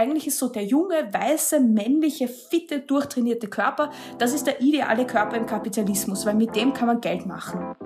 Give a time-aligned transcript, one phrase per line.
[0.00, 5.36] eigentlich ist so der junge, weiße, männliche, fitte, durchtrainierte Körper, das ist der ideale Körper
[5.36, 7.76] im Kapitalismus, weil mit dem kann man Geld machen.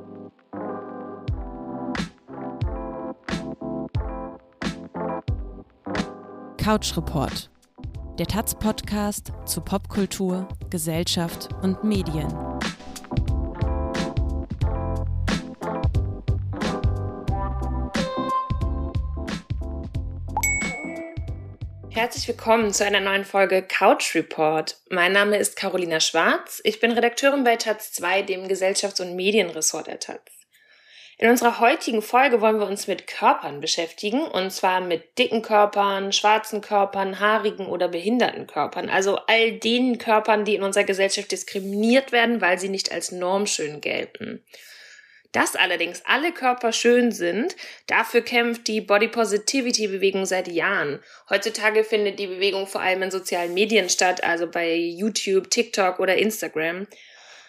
[6.56, 7.50] Couch Report,
[8.18, 12.28] der Taz-Podcast zu Popkultur, Gesellschaft und Medien.
[22.04, 24.76] Herzlich willkommen zu einer neuen Folge Couch Report.
[24.90, 26.60] Mein Name ist Carolina Schwarz.
[26.62, 30.20] Ich bin Redakteurin bei Taz 2, dem Gesellschafts- und Medienressort der Taz.
[31.16, 36.12] In unserer heutigen Folge wollen wir uns mit Körpern beschäftigen, und zwar mit dicken Körpern,
[36.12, 42.12] schwarzen Körpern, haarigen oder behinderten Körpern, also all den Körpern, die in unserer Gesellschaft diskriminiert
[42.12, 44.44] werden, weil sie nicht als normschön gelten.
[45.34, 47.56] Dass allerdings alle Körper schön sind,
[47.88, 51.00] dafür kämpft die Body Positivity Bewegung seit Jahren.
[51.28, 56.14] Heutzutage findet die Bewegung vor allem in sozialen Medien statt, also bei YouTube, TikTok oder
[56.14, 56.86] Instagram.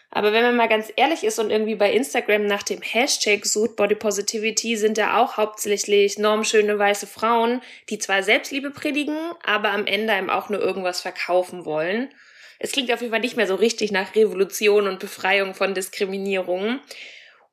[0.10, 3.76] Aber wenn man mal ganz ehrlich ist und irgendwie bei Instagram nach dem Hashtag sucht
[3.76, 9.86] Body Positivity, sind da auch hauptsächlich normschöne weiße Frauen, die zwar Selbstliebe predigen, aber am
[9.86, 12.10] Ende einem auch nur irgendwas verkaufen wollen.
[12.58, 16.80] Es klingt auf jeden Fall nicht mehr so richtig nach Revolution und Befreiung von Diskriminierung.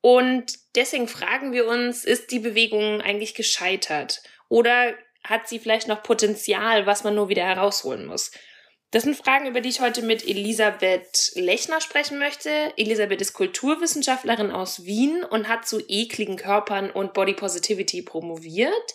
[0.03, 4.23] Und deswegen fragen wir uns, ist die Bewegung eigentlich gescheitert?
[4.49, 4.93] Oder
[5.25, 8.33] hat sie vielleicht noch Potenzial, was man nur wieder herausholen muss?
[8.91, 12.51] Das sind Fragen, über die ich heute mit Elisabeth Lechner sprechen möchte.
[12.77, 18.95] Elisabeth ist Kulturwissenschaftlerin aus Wien und hat zu ekligen Körpern und Body Positivity promoviert.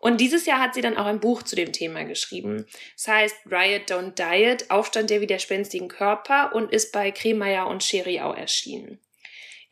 [0.00, 2.66] Und dieses Jahr hat sie dann auch ein Buch zu dem Thema geschrieben.
[2.96, 8.32] Es heißt Riot Don't Diet, Aufstand der widerspenstigen Körper und ist bei Kremeyer und Scheriau
[8.32, 9.00] erschienen.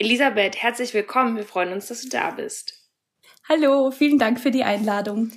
[0.03, 1.37] Elisabeth, herzlich willkommen.
[1.37, 2.75] Wir freuen uns, dass du da bist.
[3.49, 5.31] Hallo, vielen Dank für die Einladung.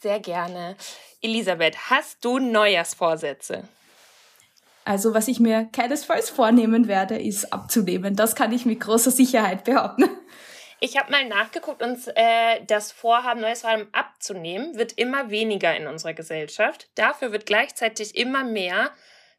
[0.00, 0.76] Sehr gerne.
[1.20, 3.64] Elisabeth, hast du Neujahrsvorsätze?
[4.84, 8.14] Also, was ich mir keinesfalls vornehmen werde, ist abzunehmen.
[8.14, 10.08] Das kann ich mit großer Sicherheit behaupten.
[10.78, 15.88] Ich habe mal nachgeguckt und äh, das Vorhaben, neues Vorhaben abzunehmen, wird immer weniger in
[15.88, 16.88] unserer Gesellschaft.
[16.94, 18.92] Dafür wird gleichzeitig immer mehr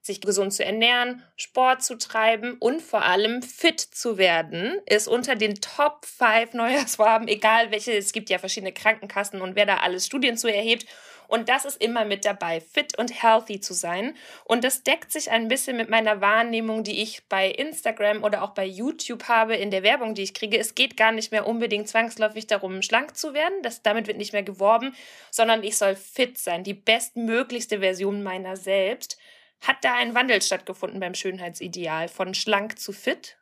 [0.05, 5.35] sich gesund zu ernähren, Sport zu treiben und vor allem fit zu werden, ist unter
[5.35, 10.05] den Top 5 Neujahrsvorhaben, egal welche, es gibt ja verschiedene Krankenkassen und wer da alles
[10.05, 10.85] Studien zu erhebt.
[11.27, 14.15] Und das ist immer mit dabei, fit und healthy zu sein.
[14.43, 18.51] Und das deckt sich ein bisschen mit meiner Wahrnehmung, die ich bei Instagram oder auch
[18.51, 20.59] bei YouTube habe, in der Werbung, die ich kriege.
[20.59, 23.55] Es geht gar nicht mehr unbedingt zwangsläufig darum, schlank zu werden.
[23.63, 24.95] Das, damit wird nicht mehr geworben,
[25.31, 29.17] sondern ich soll fit sein, die bestmöglichste Version meiner selbst.
[29.61, 33.37] Hat da ein Wandel stattgefunden beim Schönheitsideal von schlank zu fit?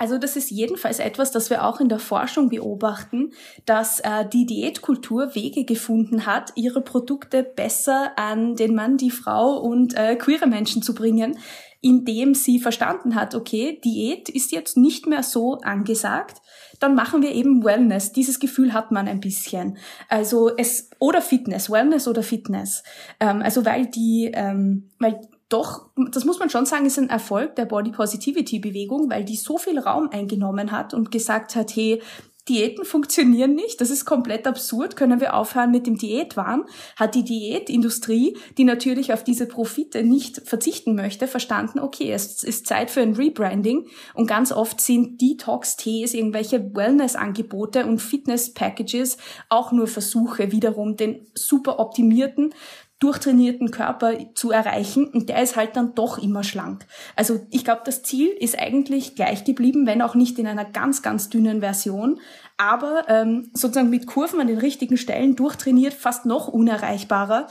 [0.00, 3.34] Also das ist jedenfalls etwas, das wir auch in der Forschung beobachten,
[3.66, 9.58] dass äh, die Diätkultur Wege gefunden hat, ihre Produkte besser an den Mann, die Frau
[9.58, 11.38] und äh, queere Menschen zu bringen,
[11.80, 16.42] indem sie verstanden hat, okay, Diät ist jetzt nicht mehr so angesagt,
[16.78, 18.12] dann machen wir eben Wellness.
[18.12, 19.78] Dieses Gefühl hat man ein bisschen.
[20.08, 22.82] Also es oder Fitness, Wellness oder Fitness.
[23.18, 27.56] Ähm, also weil die, ähm, weil doch, das muss man schon sagen, ist ein Erfolg
[27.56, 32.00] der Body Positivity Bewegung, weil die so viel Raum eingenommen hat und gesagt hat, hey,
[32.50, 36.64] Diäten funktionieren nicht, das ist komplett absurd, können wir aufhören mit dem Diätwahn,
[36.96, 42.66] hat die Diätindustrie, die natürlich auf diese Profite nicht verzichten möchte, verstanden, okay, es ist
[42.66, 43.86] Zeit für ein Rebranding.
[44.14, 49.16] Und ganz oft sind Detox-Tees, irgendwelche Wellness-Angebote und Fitness-Packages
[49.48, 52.52] auch nur Versuche, wiederum den super optimierten
[53.00, 56.86] durchtrainierten Körper zu erreichen und der ist halt dann doch immer schlank.
[57.16, 61.02] Also ich glaube, das Ziel ist eigentlich gleich geblieben, wenn auch nicht in einer ganz,
[61.02, 62.20] ganz dünnen Version,
[62.58, 67.46] aber ähm, sozusagen mit Kurven an den richtigen Stellen durchtrainiert, fast noch unerreichbarer,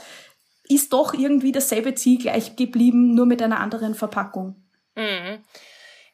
[0.68, 4.54] ist doch irgendwie dasselbe Ziel gleich geblieben, nur mit einer anderen Verpackung.
[4.94, 5.40] Mhm.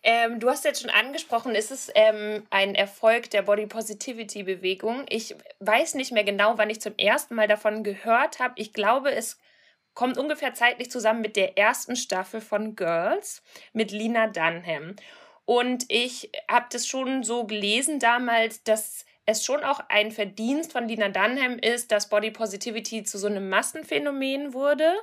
[0.09, 5.05] Ähm, du hast jetzt schon angesprochen, ist es ähm, ein Erfolg der Body Positivity Bewegung.
[5.09, 8.55] Ich weiß nicht mehr genau, wann ich zum ersten Mal davon gehört habe.
[8.57, 9.41] Ich glaube, es
[9.95, 13.43] kommt ungefähr zeitlich zusammen mit der ersten Staffel von Girls
[13.73, 14.95] mit Lina Dunham.
[15.45, 20.87] Und ich habe das schon so gelesen damals, dass es schon auch ein Verdienst von
[20.87, 24.95] Lina Dunham ist, dass Body Positivity zu so einem Massenphänomen wurde.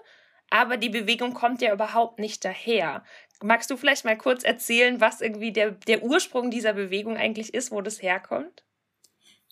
[0.50, 3.04] Aber die Bewegung kommt ja überhaupt nicht daher.
[3.44, 7.72] Magst du vielleicht mal kurz erzählen, was irgendwie der, der Ursprung dieser Bewegung eigentlich ist,
[7.72, 8.63] wo das herkommt?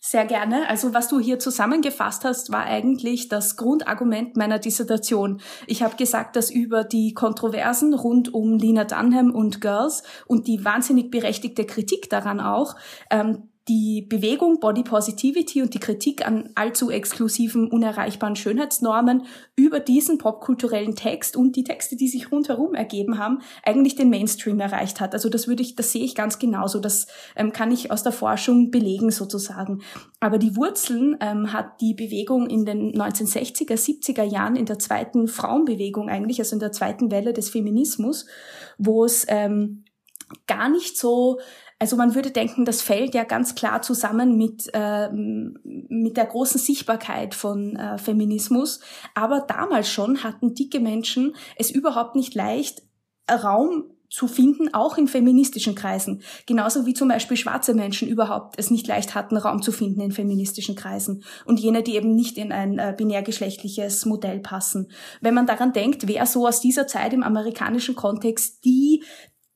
[0.04, 0.68] Sehr gerne.
[0.68, 5.40] Also was du hier zusammengefasst hast, war eigentlich das Grundargument meiner Dissertation.
[5.68, 10.64] Ich habe gesagt, dass über die Kontroversen rund um Lina Dunham und Girls und die
[10.64, 12.74] wahnsinnig berechtigte Kritik daran auch,
[13.10, 20.18] ähm, die Bewegung Body Positivity und die Kritik an allzu exklusiven, unerreichbaren Schönheitsnormen über diesen
[20.18, 25.14] popkulturellen Text und die Texte, die sich rundherum ergeben haben, eigentlich den Mainstream erreicht hat.
[25.14, 26.80] Also das würde ich, das sehe ich ganz genauso.
[26.80, 27.06] Das
[27.36, 29.82] ähm, kann ich aus der Forschung belegen sozusagen.
[30.18, 35.28] Aber die Wurzeln ähm, hat die Bewegung in den 1960er, 70er Jahren in der zweiten
[35.28, 38.26] Frauenbewegung eigentlich, also in der zweiten Welle des Feminismus,
[38.76, 39.84] wo es ähm,
[40.46, 41.38] gar nicht so
[41.82, 46.60] also man würde denken, das fällt ja ganz klar zusammen mit, äh, mit der großen
[46.60, 48.78] Sichtbarkeit von äh, Feminismus.
[49.16, 52.82] Aber damals schon hatten dicke Menschen es überhaupt nicht leicht,
[53.28, 56.22] Raum zu finden, auch in feministischen Kreisen.
[56.46, 60.12] Genauso wie zum Beispiel schwarze Menschen überhaupt es nicht leicht hatten, Raum zu finden in
[60.12, 61.24] feministischen Kreisen.
[61.46, 64.88] Und jene, die eben nicht in ein äh, binärgeschlechtliches Modell passen.
[65.20, 69.02] Wenn man daran denkt, wer so aus dieser Zeit im amerikanischen Kontext die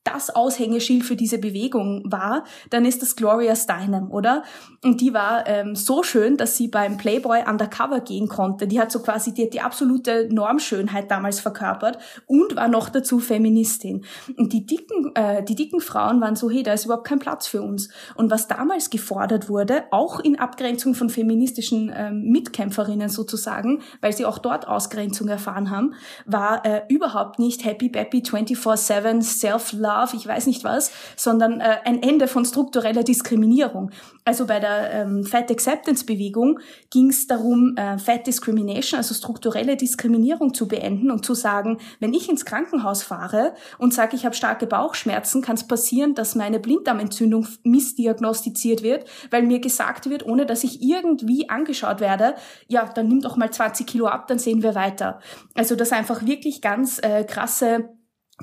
[0.07, 4.43] das Aushängeschild für diese Bewegung war, dann ist das Gloria Steinem, oder?
[4.83, 8.67] Und die war ähm, so schön, dass sie beim Playboy undercover gehen konnte.
[8.67, 14.05] Die hat so quasi die, die absolute Normschönheit damals verkörpert und war noch dazu Feministin.
[14.37, 17.47] Und die dicken, äh, die dicken Frauen waren so, hey, da ist überhaupt kein Platz
[17.47, 17.89] für uns.
[18.15, 24.25] Und was damals gefordert wurde, auch in Abgrenzung von feministischen ähm, Mitkämpferinnen sozusagen, weil sie
[24.25, 25.95] auch dort Ausgrenzung erfahren haben,
[26.25, 31.77] war äh, überhaupt nicht Happy Bappy 24-7 Self-Love Love, ich weiß nicht was, sondern äh,
[31.85, 33.91] ein Ende von struktureller Diskriminierung.
[34.25, 36.59] Also bei der ähm, Fat Acceptance Bewegung
[36.91, 42.13] ging es darum, äh, Fat Discrimination, also strukturelle Diskriminierung zu beenden und zu sagen, wenn
[42.13, 46.59] ich ins Krankenhaus fahre und sage, ich habe starke Bauchschmerzen, kann es passieren, dass meine
[46.59, 52.35] Blinddarmentzündung missdiagnostiziert wird, weil mir gesagt wird, ohne dass ich irgendwie angeschaut werde,
[52.67, 55.19] ja, dann nimm doch mal 20 Kilo ab, dann sehen wir weiter.
[55.55, 57.89] Also das einfach wirklich ganz äh, krasse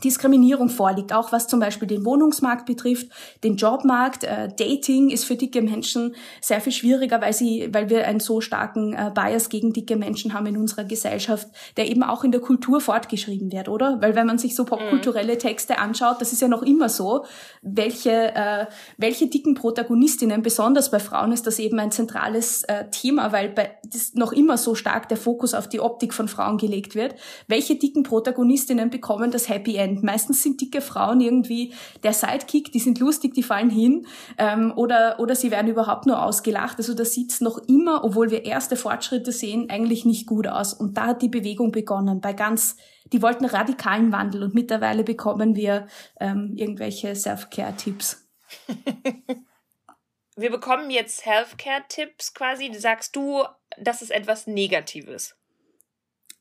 [0.02, 3.08] Diskriminierung vorliegt, auch was zum Beispiel den Wohnungsmarkt betrifft,
[3.44, 4.24] den Jobmarkt.
[4.24, 8.40] Äh, Dating ist für dicke Menschen sehr viel schwieriger, weil sie, weil wir einen so
[8.40, 11.46] starken äh, Bias gegen dicke Menschen haben in unserer Gesellschaft,
[11.76, 14.00] der eben auch in der Kultur fortgeschrieben wird, oder?
[14.00, 17.24] Weil wenn man sich so popkulturelle Texte anschaut, das ist ja noch immer so,
[17.62, 18.66] welche äh,
[18.98, 23.78] welche dicken Protagonistinnen, besonders bei Frauen ist das eben ein zentrales äh, Thema, weil bei
[23.84, 27.14] das noch immer so stark der Fokus auf die Optik von Frauen gelegt wird.
[27.46, 29.83] Welche dicken Protagonistinnen bekommen das Happy End.
[30.02, 31.72] Meistens sind dicke Frauen irgendwie
[32.02, 34.06] der Sidekick, die sind lustig, die fallen hin
[34.38, 36.78] ähm, oder, oder sie werden überhaupt nur ausgelacht.
[36.78, 40.74] Also das sieht noch immer, obwohl wir erste Fortschritte sehen, eigentlich nicht gut aus.
[40.74, 42.76] Und da hat die Bewegung begonnen, bei ganz,
[43.12, 45.86] die wollten radikalen Wandel und mittlerweile bekommen wir
[46.20, 48.26] ähm, irgendwelche Self-Care-Tipps.
[50.36, 52.72] wir bekommen jetzt Healthcare-Tipps quasi.
[52.74, 53.44] Sagst du,
[53.80, 55.36] das ist etwas Negatives?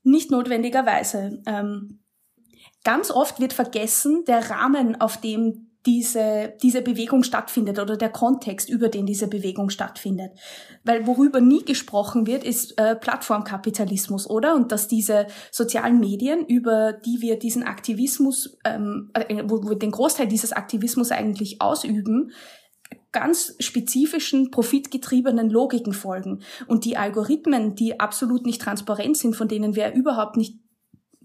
[0.04, 1.42] Nicht notwendigerweise.
[1.46, 2.03] Ähm,
[2.84, 8.70] Ganz oft wird vergessen der Rahmen, auf dem diese, diese Bewegung stattfindet oder der Kontext,
[8.70, 10.32] über den diese Bewegung stattfindet.
[10.84, 14.56] Weil worüber nie gesprochen wird, ist äh, Plattformkapitalismus, oder?
[14.56, 19.92] Und dass diese sozialen Medien, über die wir diesen Aktivismus, ähm, äh, wo wir den
[19.92, 22.32] Großteil dieses Aktivismus eigentlich ausüben,
[23.12, 26.42] ganz spezifischen, profitgetriebenen Logiken folgen.
[26.68, 30.63] Und die Algorithmen, die absolut nicht transparent sind, von denen wir überhaupt nicht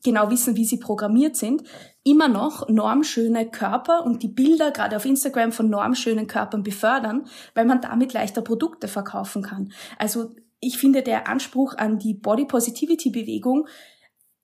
[0.03, 1.63] genau wissen, wie sie programmiert sind,
[2.05, 7.65] immer noch normschöne Körper und die Bilder gerade auf Instagram von normschönen Körpern befördern, weil
[7.65, 9.73] man damit leichter Produkte verkaufen kann.
[9.99, 13.67] Also ich finde der Anspruch an die Body Positivity Bewegung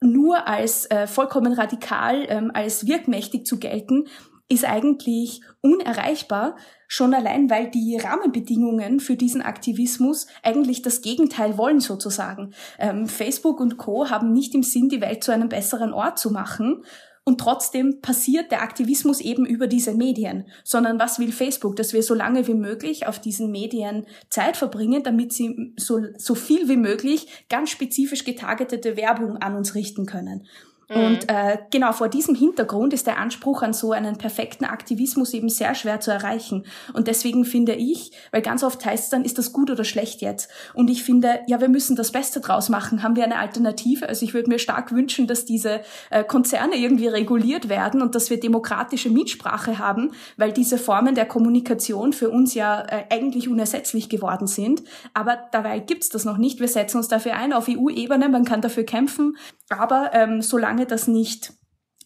[0.01, 4.07] nur als äh, vollkommen radikal, ähm, als wirkmächtig zu gelten,
[4.49, 11.81] ist eigentlich unerreichbar, schon allein, weil die Rahmenbedingungen für diesen Aktivismus eigentlich das Gegenteil wollen
[11.81, 12.53] sozusagen.
[12.79, 16.31] Ähm, Facebook und Co haben nicht im Sinn, die Welt zu einem besseren Ort zu
[16.31, 16.85] machen.
[17.27, 22.03] Und trotzdem passiert der Aktivismus eben über diese Medien, sondern was will Facebook, dass wir
[22.03, 26.77] so lange wie möglich auf diesen Medien Zeit verbringen, damit sie so, so viel wie
[26.77, 30.47] möglich ganz spezifisch getargetete Werbung an uns richten können.
[30.89, 31.29] Und mhm.
[31.29, 35.75] äh, genau vor diesem Hintergrund ist der Anspruch an so einen perfekten Aktivismus eben sehr
[35.75, 36.65] schwer zu erreichen.
[36.93, 40.21] Und deswegen finde ich, weil ganz oft heißt es dann, ist das gut oder schlecht
[40.21, 40.51] jetzt?
[40.75, 43.03] Und ich finde, ja, wir müssen das Beste draus machen.
[43.03, 44.09] Haben wir eine Alternative?
[44.09, 48.29] Also ich würde mir stark wünschen, dass diese äh, Konzerne irgendwie reguliert werden und dass
[48.31, 54.09] wir demokratische Mitsprache haben, weil diese Formen der Kommunikation für uns ja äh, eigentlich unersetzlich
[54.09, 54.83] geworden sind.
[55.15, 56.61] Aber dabei gibt's das noch nicht.
[56.61, 59.37] Wir setzen uns dafür ein auf EU-Ebene, man kann dafür kämpfen.
[59.71, 61.53] Aber ähm, solange solange das nicht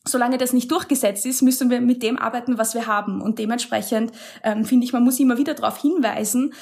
[0.06, 3.20] solange das nicht durchgesetzt ist, müssen wir mit dem arbeiten, was wir haben.
[3.20, 6.54] Und dementsprechend ähm, finde ich, man muss immer wieder darauf hinweisen,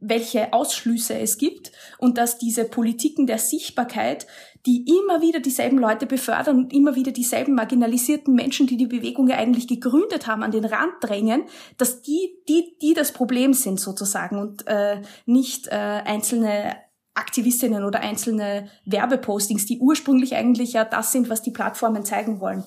[0.00, 4.26] welche Ausschlüsse es gibt und dass diese Politiken der Sichtbarkeit
[4.64, 9.28] die immer wieder dieselben Leute befördern und immer wieder dieselben marginalisierten Menschen, die die Bewegung
[9.28, 11.44] ja eigentlich gegründet haben, an den Rand drängen,
[11.78, 16.76] dass die, die, die das Problem sind sozusagen und äh, nicht äh, einzelne
[17.14, 22.64] Aktivistinnen oder einzelne Werbepostings, die ursprünglich eigentlich ja das sind, was die Plattformen zeigen wollen.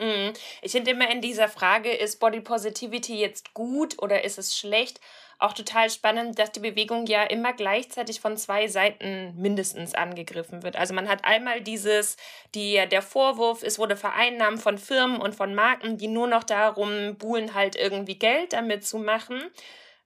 [0.00, 0.32] Mhm.
[0.62, 5.00] Ich finde immer in dieser Frage, ist Body Positivity jetzt gut oder ist es schlecht?
[5.38, 10.76] Auch total spannend, dass die Bewegung ja immer gleichzeitig von zwei Seiten mindestens angegriffen wird.
[10.76, 12.16] Also man hat einmal dieses,
[12.54, 17.16] die, der Vorwurf, es wurde vereinnahmt von Firmen und von Marken, die nur noch darum
[17.16, 19.42] buhlen, halt irgendwie Geld damit zu machen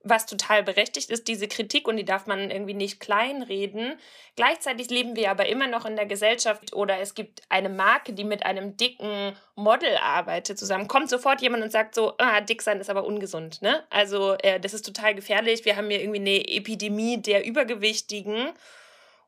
[0.04, 3.94] was total berechtigt ist, diese Kritik, und die darf man irgendwie nicht kleinreden.
[4.36, 8.24] Gleichzeitig leben wir aber immer noch in der Gesellschaft oder es gibt eine Marke, die
[8.24, 10.88] mit einem dicken Model arbeitet zusammen.
[10.88, 13.84] Kommt sofort jemand und sagt so, ah, dick sein ist aber ungesund, ne?
[13.90, 15.64] Also, äh, das ist total gefährlich.
[15.64, 18.52] Wir haben hier irgendwie eine Epidemie der Übergewichtigen.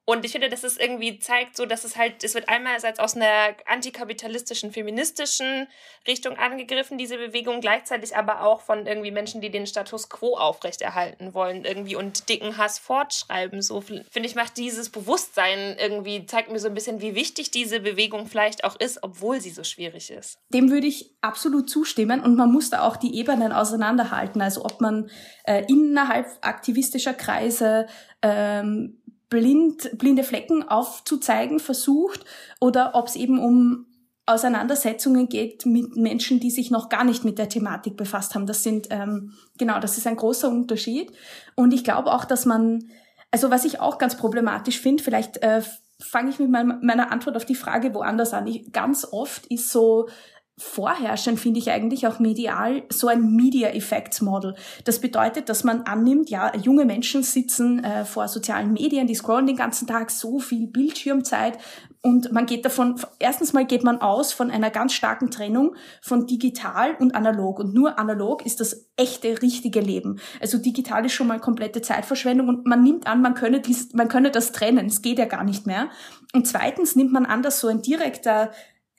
[0.08, 3.16] Und ich finde, dass es irgendwie zeigt, so dass es halt, es wird einerseits aus
[3.16, 5.66] einer antikapitalistischen, feministischen
[6.06, 11.34] Richtung angegriffen, diese Bewegung, gleichzeitig aber auch von irgendwie Menschen, die den Status quo aufrechterhalten
[11.34, 13.62] wollen, irgendwie und dicken Hass fortschreiben.
[13.62, 17.80] So finde ich, macht dieses Bewusstsein irgendwie, zeigt mir so ein bisschen, wie wichtig diese
[17.80, 20.38] Bewegung vielleicht auch ist, obwohl sie so schwierig ist.
[20.54, 24.40] Dem würde ich absolut zustimmen und man muss da auch die Ebenen auseinanderhalten.
[24.40, 25.10] Also ob man
[25.42, 27.88] äh, innerhalb aktivistischer Kreise
[28.22, 32.25] ähm, blind, blinde Flecken aufzuzeigen versucht
[32.61, 33.87] oder ob es eben um
[34.26, 38.47] Auseinandersetzungen geht mit Menschen, die sich noch gar nicht mit der Thematik befasst haben.
[38.47, 41.12] Das sind, ähm, genau, das ist ein großer Unterschied.
[41.54, 42.90] Und ich glaube auch, dass man,
[43.30, 45.62] also was ich auch ganz problematisch finde, vielleicht äh,
[46.00, 48.49] fange ich mit meiner Antwort auf die Frage woanders an.
[48.49, 50.09] Ich, ganz oft ist so
[50.58, 54.54] vorherrschend, finde ich eigentlich auch medial, so ein Media Effects Model.
[54.84, 59.46] Das bedeutet, dass man annimmt, ja, junge Menschen sitzen äh, vor sozialen Medien, die scrollen
[59.46, 61.58] den ganzen Tag so viel Bildschirmzeit
[62.06, 66.28] und man geht davon, erstens mal geht man aus von einer ganz starken Trennung von
[66.28, 70.20] digital und analog und nur analog ist das echte, richtige Leben.
[70.40, 74.06] Also digital ist schon mal komplette Zeitverschwendung und man nimmt an, man könne, dies, man
[74.06, 75.90] könne das trennen, es geht ja gar nicht mehr.
[76.32, 78.52] Und zweitens nimmt man an, dass so ein direkter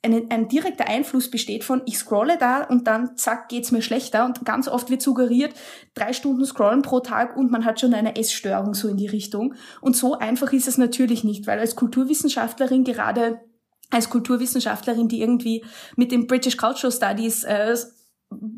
[0.04, 4.26] ein, ein direkter Einfluss besteht von, ich scrolle da und dann zack geht's mir schlechter
[4.26, 5.54] und ganz oft wird suggeriert,
[5.96, 9.56] drei Stunden scrollen pro Tag und man hat schon eine Essstörung so in die Richtung.
[9.82, 13.42] Und so einfach ist es natürlich nicht, weil als Kulturwissenschaftlerin gerade
[13.90, 15.64] als Kulturwissenschaftlerin, die irgendwie
[15.96, 17.76] mit den British Cultural Studies äh,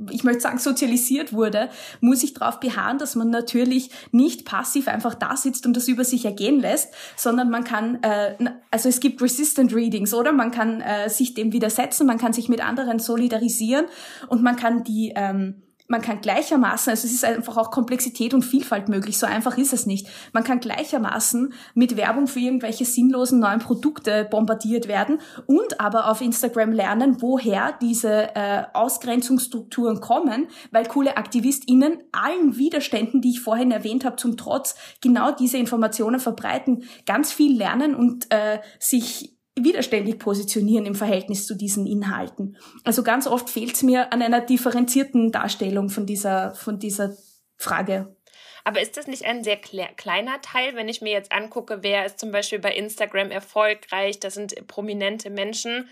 [0.10, 1.70] ich möchte sagen, sozialisiert wurde,
[2.02, 6.04] muss ich darauf beharren, dass man natürlich nicht passiv einfach da sitzt und das über
[6.04, 8.36] sich ergehen lässt, sondern man kann, äh,
[8.72, 10.32] also es gibt Resistant Readings, oder?
[10.32, 13.86] Man kann äh, sich dem widersetzen, man kann sich mit anderen solidarisieren
[14.28, 18.44] und man kann die ähm, man kann gleichermaßen, also es ist einfach auch Komplexität und
[18.44, 20.08] Vielfalt möglich, so einfach ist es nicht.
[20.34, 26.22] Man kann gleichermaßen mit Werbung für irgendwelche sinnlosen neuen Produkte bombardiert werden und aber auf
[26.22, 33.72] Instagram lernen, woher diese äh, Ausgrenzungsstrukturen kommen, weil coole AktivistInnen allen Widerständen, die ich vorhin
[33.72, 40.20] erwähnt habe, zum Trotz genau diese Informationen verbreiten, ganz viel lernen und äh, sich widerständig
[40.20, 42.58] positionieren im Verhältnis zu diesen Inhalten.
[42.84, 47.16] Also ganz oft fehlt es mir an einer differenzierten Darstellung von dieser, von dieser
[47.58, 48.16] Frage.
[48.64, 52.20] Aber ist das nicht ein sehr kleiner Teil, wenn ich mir jetzt angucke, wer ist
[52.20, 54.20] zum Beispiel bei Instagram erfolgreich?
[54.20, 55.90] Das sind prominente Menschen,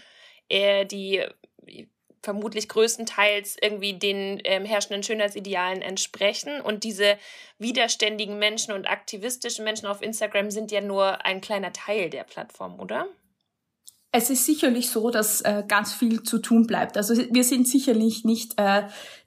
[0.49, 1.23] äh, die
[2.27, 6.59] vermutlich größtenteils irgendwie den ähm, herrschenden Schönheitsidealen entsprechen.
[6.59, 7.17] Und diese
[7.57, 12.79] widerständigen Menschen und aktivistischen Menschen auf Instagram sind ja nur ein kleiner Teil der Plattform,
[12.79, 13.07] oder?
[14.11, 16.97] Es ist sicherlich so, dass äh, ganz viel zu tun bleibt.
[16.97, 18.83] Also wir sind sicherlich nicht äh,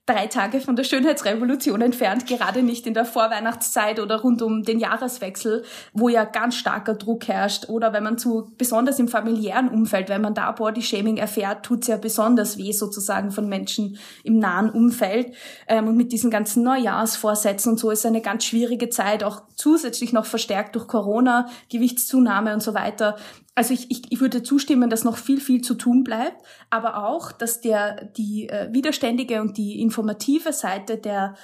[0.06, 4.80] drei Tage von der Schönheitsrevolution entfernt, gerade nicht in der Vorweihnachtszeit oder rund um den
[4.80, 7.68] Jahreswechsel, wo ja ganz starker Druck herrscht.
[7.68, 11.96] Oder wenn man zu, besonders im familiären Umfeld, wenn man da Body-Shaming erfährt, tut's ja
[11.96, 15.34] besonders weh sozusagen von Menschen im nahen Umfeld.
[15.68, 20.12] Ähm, und mit diesen ganzen Neujahrsvorsätzen und so ist eine ganz schwierige Zeit, auch zusätzlich
[20.12, 23.16] noch verstärkt durch Corona, Gewichtszunahme und so weiter.
[23.54, 26.40] Also ich, ich, ich würde zustimmen, dass noch viel, viel zu tun bleibt,
[26.71, 31.35] aber auch, dass der, die äh, widerständige und die informative Seite der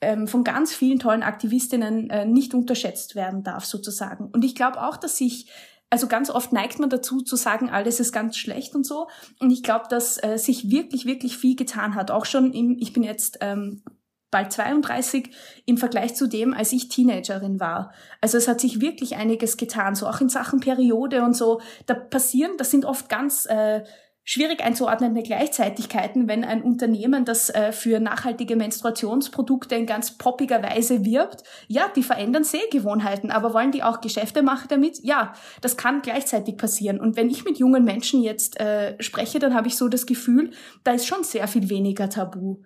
[0.00, 4.26] ähm, von ganz vielen tollen Aktivistinnen äh, nicht unterschätzt werden darf, sozusagen.
[4.26, 5.50] Und ich glaube auch, dass sich
[5.90, 9.06] also ganz oft neigt man dazu zu sagen, alles ist ganz schlecht und so.
[9.38, 12.10] Und ich glaube, dass äh, sich wirklich, wirklich viel getan hat.
[12.10, 13.84] Auch schon im, ich bin jetzt ähm,
[14.34, 15.30] bald 32
[15.64, 17.92] im Vergleich zu dem, als ich Teenagerin war.
[18.20, 21.60] Also es hat sich wirklich einiges getan, so auch in Sachen Periode und so.
[21.86, 23.84] Da passieren, das sind oft ganz äh,
[24.24, 31.04] schwierig einzuordnende Gleichzeitigkeiten, wenn ein Unternehmen, das äh, für nachhaltige Menstruationsprodukte in ganz poppiger Weise
[31.04, 34.98] wirbt, ja, die verändern Sehgewohnheiten, aber wollen die auch Geschäfte machen damit?
[35.04, 36.98] Ja, das kann gleichzeitig passieren.
[36.98, 40.50] Und wenn ich mit jungen Menschen jetzt äh, spreche, dann habe ich so das Gefühl,
[40.82, 42.56] da ist schon sehr viel weniger Tabu.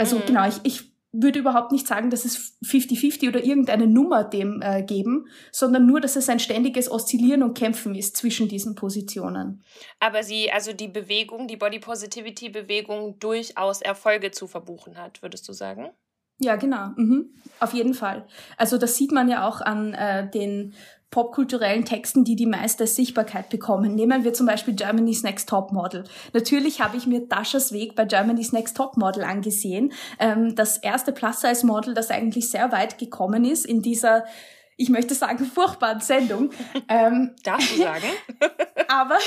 [0.00, 0.22] Also mhm.
[0.26, 4.82] genau, ich, ich würde überhaupt nicht sagen, dass es 50-50 oder irgendeine Nummer dem äh,
[4.82, 9.64] geben, sondern nur, dass es ein ständiges Oszillieren und Kämpfen ist zwischen diesen Positionen.
[9.98, 15.48] Aber sie, also die Bewegung, die Body Positivity Bewegung durchaus Erfolge zu verbuchen hat, würdest
[15.48, 15.90] du sagen?
[16.38, 16.92] Ja, genau.
[16.96, 17.34] Mhm.
[17.58, 18.26] Auf jeden Fall.
[18.56, 20.74] Also das sieht man ja auch an äh, den
[21.10, 23.94] popkulturellen Texten, die die meiste Sichtbarkeit bekommen.
[23.94, 26.04] Nehmen wir zum Beispiel Germany's Next Top Model.
[26.32, 29.92] Natürlich habe ich mir Daschas Weg bei Germany's Next Top Model angesehen.
[30.20, 34.24] Ähm, das erste Plus-Size-Model, das eigentlich sehr weit gekommen ist in dieser
[34.80, 36.50] ich möchte sagen, furchtbaren Sendung.
[36.88, 38.06] Ähm, Darfst du sagen?
[38.88, 39.18] aber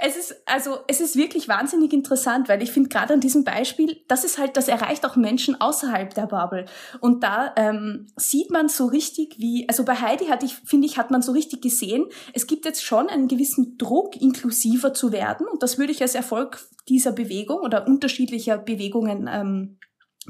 [0.00, 4.02] es ist, also, es ist wirklich wahnsinnig interessant, weil ich finde gerade an diesem Beispiel,
[4.08, 6.66] das ist halt, das erreicht auch Menschen außerhalb der Bubble.
[7.00, 10.98] Und da ähm, sieht man so richtig, wie, also bei Heidi hatte ich, finde ich,
[10.98, 15.46] hat man so richtig gesehen, es gibt jetzt schon einen gewissen Druck, inklusiver zu werden.
[15.46, 19.78] Und das würde ich als Erfolg dieser Bewegung oder unterschiedlicher Bewegungen ähm,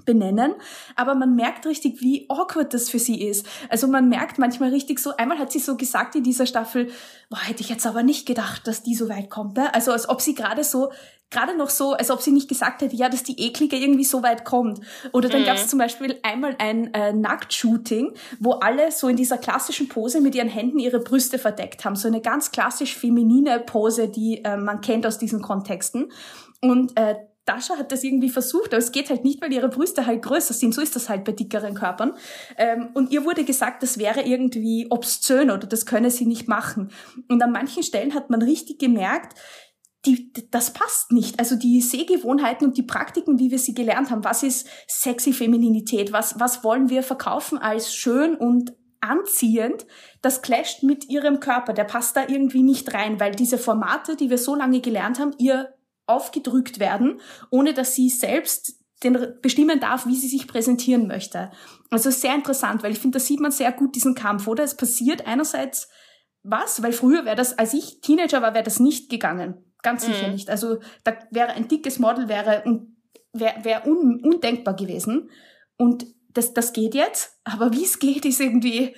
[0.04, 0.54] benennen,
[0.96, 3.46] aber man merkt richtig, wie awkward das für sie ist.
[3.68, 6.88] Also man merkt manchmal richtig so, einmal hat sie so gesagt in dieser Staffel,
[7.28, 9.56] boah, hätte ich jetzt aber nicht gedacht, dass die so weit kommt.
[9.56, 9.72] Ne?
[9.74, 10.90] Also als ob sie gerade so,
[11.30, 14.22] gerade noch so, als ob sie nicht gesagt hätte, ja, dass die Eklige irgendwie so
[14.22, 14.80] weit kommt.
[15.12, 15.46] Oder dann mhm.
[15.46, 20.20] gab es zum Beispiel einmal ein äh, Nacktshooting, wo alle so in dieser klassischen Pose
[20.20, 21.94] mit ihren Händen ihre Brüste verdeckt haben.
[21.94, 26.10] So eine ganz klassisch feminine Pose, die äh, man kennt aus diesen Kontexten.
[26.60, 27.14] Und äh,
[27.46, 30.54] Dasha hat das irgendwie versucht, aber es geht halt nicht, weil ihre Brüste halt größer
[30.54, 30.74] sind.
[30.74, 32.14] So ist das halt bei dickeren Körpern.
[32.56, 36.90] Ähm, und ihr wurde gesagt, das wäre irgendwie obszön oder das könne sie nicht machen.
[37.28, 39.38] Und an manchen Stellen hat man richtig gemerkt,
[40.06, 41.38] die, das passt nicht.
[41.38, 44.24] Also die Sehgewohnheiten und die Praktiken, wie wir sie gelernt haben.
[44.24, 46.12] Was ist sexy Femininität?
[46.12, 49.86] Was, was wollen wir verkaufen als schön und anziehend?
[50.22, 51.74] Das clasht mit ihrem Körper.
[51.74, 55.34] Der passt da irgendwie nicht rein, weil diese Formate, die wir so lange gelernt haben,
[55.38, 55.74] ihr
[56.10, 61.50] aufgedrückt werden, ohne dass sie selbst den bestimmen darf, wie sie sich präsentieren möchte.
[61.90, 64.62] Also sehr interessant, weil ich finde, da sieht man sehr gut diesen Kampf, oder?
[64.62, 65.88] Es passiert einerseits
[66.42, 69.64] was, weil früher wäre das, als ich Teenager war, wäre das nicht gegangen.
[69.82, 70.34] Ganz sicher mhm.
[70.34, 70.50] nicht.
[70.50, 72.62] Also da wäre ein dickes Model wäre
[73.32, 75.30] wäre wär un, undenkbar gewesen.
[75.76, 78.94] Und das, das geht jetzt, aber wie es geht, ist irgendwie,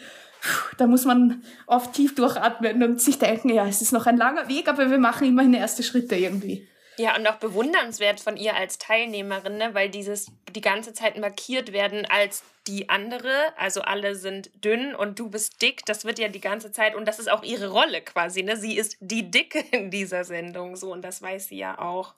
[0.78, 4.48] da muss man oft tief durchatmen und sich denken, ja, es ist noch ein langer
[4.48, 6.68] Weg, aber wir machen immerhin erste Schritte irgendwie.
[6.98, 9.74] Ja, und auch bewundernswert von ihr als Teilnehmerin, ne?
[9.74, 15.18] weil dieses die ganze Zeit markiert werden als die andere, also alle sind dünn und
[15.18, 18.02] du bist dick, das wird ja die ganze Zeit und das ist auch ihre Rolle
[18.02, 18.56] quasi, ne?
[18.56, 22.14] Sie ist die Dicke in dieser Sendung so und das weiß sie ja auch.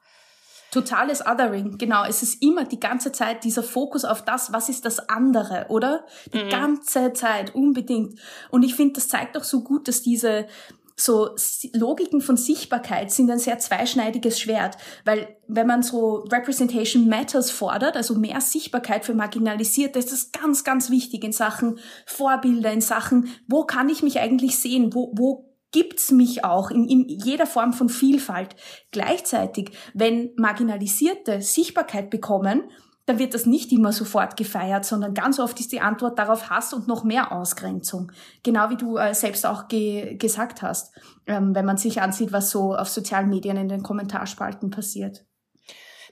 [0.71, 2.05] Totales Othering, genau.
[2.05, 6.05] Es ist immer die ganze Zeit dieser Fokus auf das, was ist das andere, oder?
[6.33, 6.49] Die mhm.
[6.51, 8.19] ganze Zeit, unbedingt.
[8.51, 10.49] Und ich finde, das zeigt auch so gut, dass diese,
[10.97, 11.31] so
[11.73, 17.97] Logiken von Sichtbarkeit sind ein sehr zweischneidiges Schwert, weil wenn man so Representation Matters fordert,
[17.97, 23.29] also mehr Sichtbarkeit für Marginalisierte, ist das ganz, ganz wichtig in Sachen Vorbilder, in Sachen,
[23.49, 27.73] wo kann ich mich eigentlich sehen, wo, wo gibt's mich auch in, in jeder Form
[27.73, 28.55] von Vielfalt.
[28.93, 32.71] Gleichzeitig, wenn Marginalisierte Sichtbarkeit bekommen,
[33.07, 36.73] dann wird das nicht immer sofort gefeiert, sondern ganz oft ist die Antwort darauf Hass
[36.73, 38.11] und noch mehr Ausgrenzung.
[38.43, 40.95] Genau wie du äh, selbst auch ge gesagt hast,
[41.27, 45.25] ähm, wenn man sich ansieht, was so auf sozialen Medien in den Kommentarspalten passiert.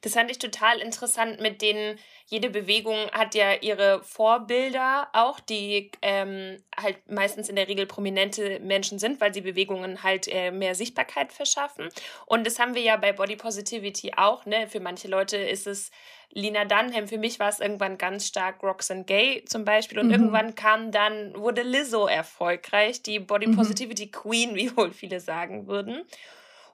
[0.02, 5.90] Das fand ich total interessant mit denen, jede Bewegung hat ja ihre Vorbilder auch, die
[6.02, 10.74] ähm, halt meistens in der Regel prominente Menschen sind, weil sie Bewegungen halt äh, mehr
[10.74, 11.88] Sichtbarkeit verschaffen.
[12.26, 14.44] Und das haben wir ja bei Body Positivity auch.
[14.44, 14.66] Ne?
[14.66, 15.90] Für manche Leute ist es
[16.30, 19.98] Lina Dunham, für mich war es irgendwann ganz stark Roxanne Gay zum Beispiel.
[19.98, 20.12] Und mhm.
[20.12, 23.56] irgendwann kam dann, wurde Lizzo erfolgreich, die Body mhm.
[23.56, 24.10] Positivity mhm.
[24.10, 26.04] Queen, wie wohl viele sagen würden.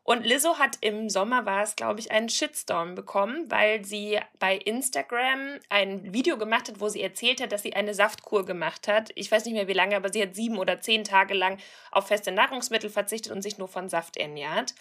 [0.09, 4.57] Und Lizzo hat im Sommer, war es, glaube ich, einen Shitstorm bekommen, weil sie bei
[4.57, 9.11] Instagram ein Video gemacht hat, wo sie erzählt hat, dass sie eine Saftkur gemacht hat.
[9.16, 11.59] Ich weiß nicht mehr wie lange, aber sie hat sieben oder zehn Tage lang
[11.90, 14.73] auf feste Nahrungsmittel verzichtet und sich nur von Saft ernährt.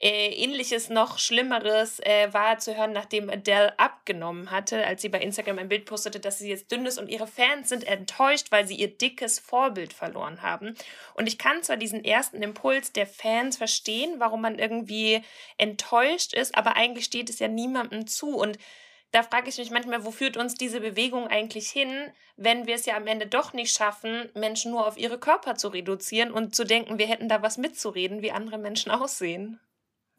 [0.00, 5.20] Äh, ähnliches, noch Schlimmeres äh, war zu hören, nachdem Adele abgenommen hatte, als sie bei
[5.20, 8.64] Instagram ein Bild postete, dass sie jetzt dünn ist und ihre Fans sind enttäuscht, weil
[8.64, 10.76] sie ihr dickes Vorbild verloren haben.
[11.14, 15.20] Und ich kann zwar diesen ersten Impuls der Fans verstehen, warum man irgendwie
[15.56, 18.56] enttäuscht ist, aber eigentlich steht es ja niemandem zu und
[19.10, 22.86] da frage ich mich manchmal, wo führt uns diese Bewegung eigentlich hin, wenn wir es
[22.86, 26.64] ja am Ende doch nicht schaffen, Menschen nur auf ihre Körper zu reduzieren und zu
[26.64, 29.58] denken, wir hätten da was mitzureden, wie andere Menschen aussehen.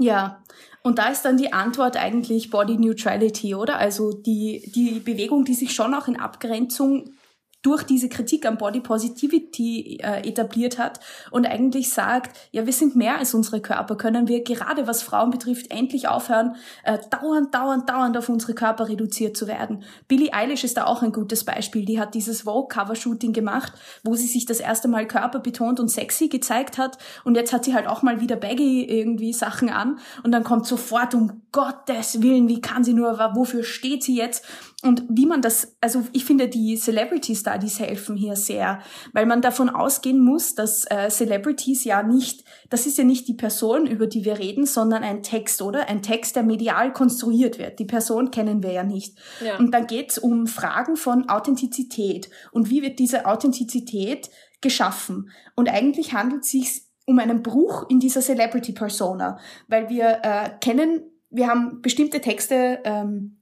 [0.02, 0.42] Ja,
[0.82, 3.78] und da ist dann die Antwort eigentlich Body Neutrality, oder?
[3.78, 7.12] Also die, die Bewegung, die sich schon auch in Abgrenzung
[7.62, 12.95] durch diese Kritik am Body Positivity äh, etabliert hat und eigentlich sagt, ja, wir sind
[12.95, 17.89] mehr als unsere Körper, können wir gerade was Frauen betrifft endlich aufhören, äh, dauernd, dauernd,
[17.89, 19.84] dauernd auf unsere Körper reduziert zu werden.
[20.08, 21.84] Billie Eilish ist da auch ein gutes Beispiel.
[21.86, 26.78] Die hat dieses Vogue-Cover-Shooting gemacht, wo sie sich das erste Mal körperbetont und sexy gezeigt
[26.78, 30.45] hat und jetzt hat sie halt auch mal wieder baggy irgendwie Sachen an und dann
[30.45, 34.45] kommt sofort um Gottes Willen, wie kann sie nur, wofür steht sie jetzt?
[34.82, 38.80] Und wie man das, also ich finde, die Celebrity Studies helfen hier sehr,
[39.12, 43.34] weil man davon ausgehen muss, dass äh, Celebrities ja nicht, das ist ja nicht die
[43.34, 45.89] Person, über die wir reden, sondern ein Text, oder?
[45.89, 47.80] Ein Text, der medial konstruiert wird.
[47.80, 49.18] Die Person kennen wir ja nicht.
[49.44, 49.58] Ja.
[49.58, 52.30] Und dann geht es um Fragen von Authentizität.
[52.54, 54.30] Und wie wird diese Authentizität
[54.62, 55.30] geschaffen?
[55.56, 60.52] Und eigentlich handelt es sich um einen Bruch in dieser Celebrity Persona, weil wir äh,
[60.62, 63.38] kennen, wir haben bestimmte Texte, ähm,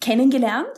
[0.00, 0.68] kennengelernt,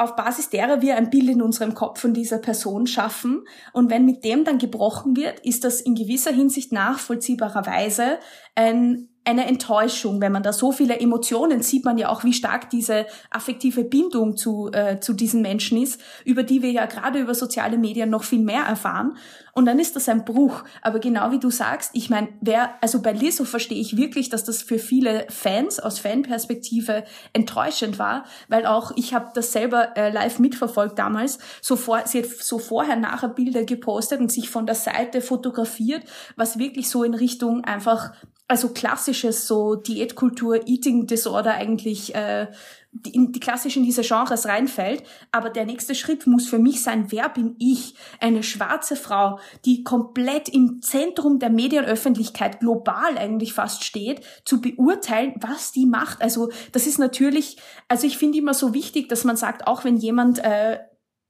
[0.00, 3.44] auf Basis derer wir ein Bild in unserem Kopf von dieser Person schaffen.
[3.74, 8.18] Und wenn mit dem dann gebrochen wird, ist das in gewisser Hinsicht nachvollziehbarerweise
[8.54, 12.68] ein eine Enttäuschung, wenn man da so viele Emotionen sieht man ja auch, wie stark
[12.70, 17.34] diese affektive Bindung zu, äh, zu diesen Menschen ist, über die wir ja gerade über
[17.34, 19.16] soziale Medien noch viel mehr erfahren.
[19.52, 20.64] Und dann ist das ein Bruch.
[20.82, 24.44] Aber genau wie du sagst, ich meine, wer, also bei Lizzo verstehe ich wirklich, dass
[24.44, 30.10] das für viele Fans aus Fanperspektive enttäuschend war, weil auch ich habe das selber äh,
[30.10, 31.38] live mitverfolgt damals.
[31.60, 36.02] So vor, sie hat so vorher nachher Bilder gepostet und sich von der Seite fotografiert,
[36.36, 38.12] was wirklich so in Richtung einfach
[38.50, 42.48] also klassisches so Diätkultur, Eating Disorder eigentlich äh,
[42.90, 45.04] die, in die klassischen diese Genres reinfällt.
[45.30, 47.94] Aber der nächste Schritt muss für mich sein, wer bin ich?
[48.18, 55.34] Eine schwarze Frau, die komplett im Zentrum der Medienöffentlichkeit global eigentlich fast steht, zu beurteilen,
[55.40, 56.20] was die macht.
[56.20, 59.96] Also das ist natürlich, also ich finde immer so wichtig, dass man sagt, auch wenn
[59.96, 60.80] jemand äh,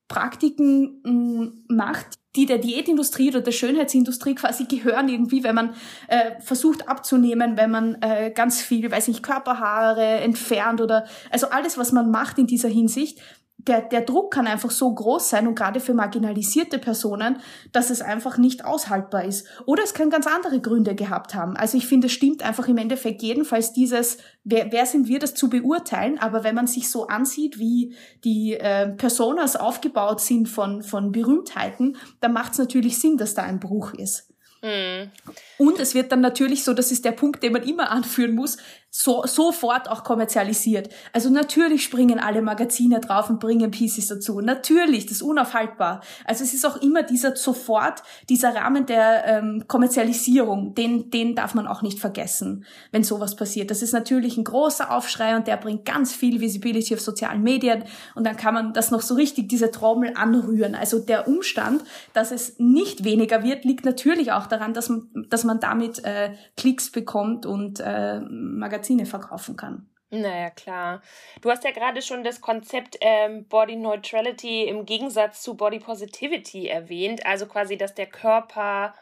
[0.09, 5.75] Praktiken mh, mm, macht, die der Diätindustrie oder der Schönheitsindustrie quasi gehören irgendwie, wenn man
[6.07, 11.77] äh, versucht abzunehmen, wenn man äh, ganz viel, weiß nicht, Körperhaare entfernt oder also alles,
[11.77, 13.19] was man macht in dieser Hinsicht,
[13.67, 17.41] der, der Druck kann einfach so groß sein und gerade für marginalisierte Personen,
[17.73, 19.47] dass es einfach nicht aushaltbar ist.
[19.67, 21.57] Oder es können ganz andere Gründe gehabt haben.
[21.57, 25.35] Also ich finde, es stimmt einfach im Endeffekt jedenfalls dieses, wer, wer sind wir, das
[25.35, 26.19] zu beurteilen.
[26.19, 27.95] Aber wenn man sich so ansieht, wie
[28.25, 33.43] die äh, Personas aufgebaut sind von, von Berühmtheiten, dann macht es natürlich Sinn, dass da
[33.43, 34.31] ein Bruch ist.
[34.63, 35.11] Mhm.
[35.59, 38.59] Und es wird dann natürlich so, das ist der Punkt, den man immer anführen muss,
[38.93, 40.93] so, sofort auch kommerzialisiert.
[41.13, 44.41] Also natürlich springen alle Magazine drauf und bringen Pieces dazu.
[44.41, 46.01] Natürlich, das ist unaufhaltbar.
[46.25, 51.55] Also es ist auch immer dieser sofort, dieser Rahmen der ähm, Kommerzialisierung, den, den darf
[51.55, 53.71] man auch nicht vergessen, wenn sowas passiert.
[53.71, 57.85] Das ist natürlich ein großer Aufschrei und der bringt ganz viel Visibility auf sozialen Medien
[58.17, 60.75] und dann kann man das noch so richtig, diese Trommel anrühren.
[60.75, 65.45] Also der Umstand, dass es nicht weniger wird, liegt natürlich auch daran, dass man, dass
[65.45, 69.87] man damit äh, Klicks bekommt und äh, Magazine Magazine verkaufen kann.
[70.11, 71.03] Naja, klar.
[71.41, 76.67] Du hast ja gerade schon das Konzept ähm, Body Neutrality im Gegensatz zu Body Positivity
[76.67, 78.95] erwähnt, also quasi, dass der Körper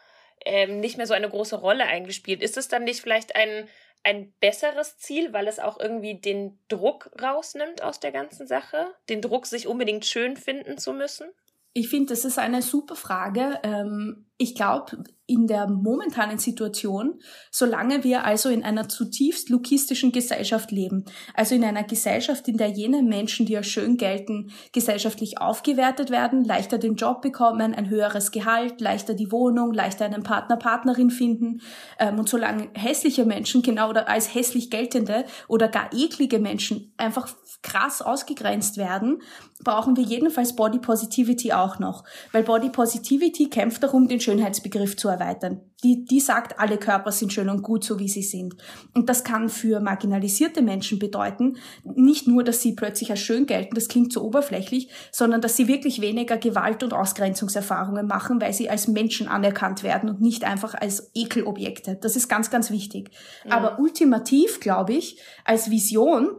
[0.45, 2.43] ähm, nicht mehr so eine große Rolle eingespielt.
[2.43, 3.67] Ist es dann nicht vielleicht ein,
[4.03, 8.93] ein besseres Ziel, weil es auch irgendwie den Druck rausnimmt aus der ganzen Sache?
[9.09, 11.27] Den Druck, sich unbedingt schön finden zu müssen?
[11.73, 13.59] Ich finde, das ist eine super Frage.
[13.63, 17.19] Ähm, ich glaube, in der momentanen Situation,
[17.51, 22.69] solange wir also in einer zutiefst lukistischen Gesellschaft leben, also in einer Gesellschaft, in der
[22.69, 28.31] jene Menschen, die als schön gelten, gesellschaftlich aufgewertet werden, leichter den Job bekommen, ein höheres
[28.31, 31.61] Gehalt, leichter die Wohnung, leichter einen Partner, Partnerin finden,
[31.99, 37.27] ähm, und solange hässliche Menschen genau oder als hässlich geltende oder gar eklige Menschen einfach
[37.61, 39.21] krass ausgegrenzt werden,
[39.63, 45.07] brauchen wir jedenfalls Body Positivity auch noch, weil Body Positivity kämpft darum, den Schönheitsbegriff zu
[45.07, 45.61] erweitern.
[45.83, 48.55] Die, die sagt, alle Körper sind schön und gut, so wie sie sind.
[48.93, 53.75] Und das kann für marginalisierte Menschen bedeuten, nicht nur, dass sie plötzlich als schön gelten,
[53.75, 58.69] das klingt so oberflächlich, sondern dass sie wirklich weniger Gewalt- und Ausgrenzungserfahrungen machen, weil sie
[58.69, 61.97] als Menschen anerkannt werden und nicht einfach als Ekelobjekte.
[61.99, 63.09] Das ist ganz, ganz wichtig.
[63.45, 63.55] Ja.
[63.55, 66.29] Aber ultimativ, glaube ich, als Vision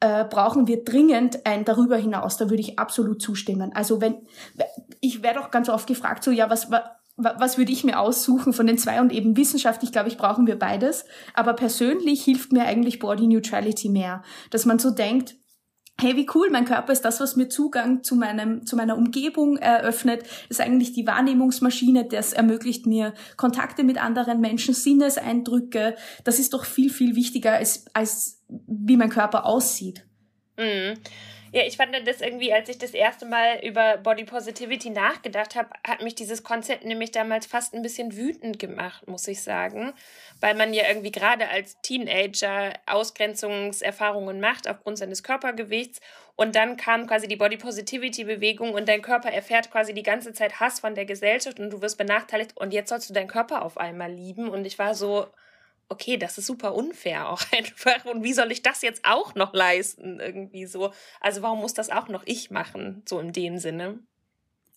[0.00, 2.36] äh, brauchen wir dringend ein darüber hinaus.
[2.36, 3.72] Da würde ich absolut zustimmen.
[3.74, 4.16] Also wenn
[5.00, 6.82] ich werde auch ganz oft gefragt, so ja, was was
[7.24, 11.04] würde ich mir aussuchen von den zwei und eben wissenschaftlich, glaube ich, brauchen wir beides.
[11.34, 15.36] Aber persönlich hilft mir eigentlich Body Neutrality mehr, dass man so denkt,
[16.00, 19.56] hey, wie cool, mein Körper ist das, was mir Zugang zu meinem, zu meiner Umgebung
[19.58, 25.96] eröffnet, ist eigentlich die Wahrnehmungsmaschine, das ermöglicht mir Kontakte mit anderen Menschen, Sinneseindrücke.
[26.24, 30.06] Das ist doch viel, viel wichtiger als, als wie mein Körper aussieht.
[30.58, 30.94] Mhm.
[31.52, 35.70] Ja, ich fand das irgendwie, als ich das erste Mal über Body Positivity nachgedacht habe,
[35.84, 39.92] hat mich dieses Konzept nämlich damals fast ein bisschen wütend gemacht, muss ich sagen.
[40.38, 46.00] Weil man ja irgendwie gerade als Teenager Ausgrenzungserfahrungen macht aufgrund seines Körpergewichts.
[46.36, 50.32] Und dann kam quasi die Body Positivity Bewegung und dein Körper erfährt quasi die ganze
[50.32, 53.62] Zeit Hass von der Gesellschaft und du wirst benachteiligt und jetzt sollst du deinen Körper
[53.62, 54.48] auf einmal lieben.
[54.48, 55.26] Und ich war so,
[55.90, 58.04] okay, das ist super unfair auch einfach.
[58.06, 60.20] Und wie soll ich das jetzt auch noch leisten?
[60.20, 60.92] Irgendwie so.
[61.20, 63.02] Also warum muss das auch noch ich machen?
[63.08, 64.00] So in dem Sinne.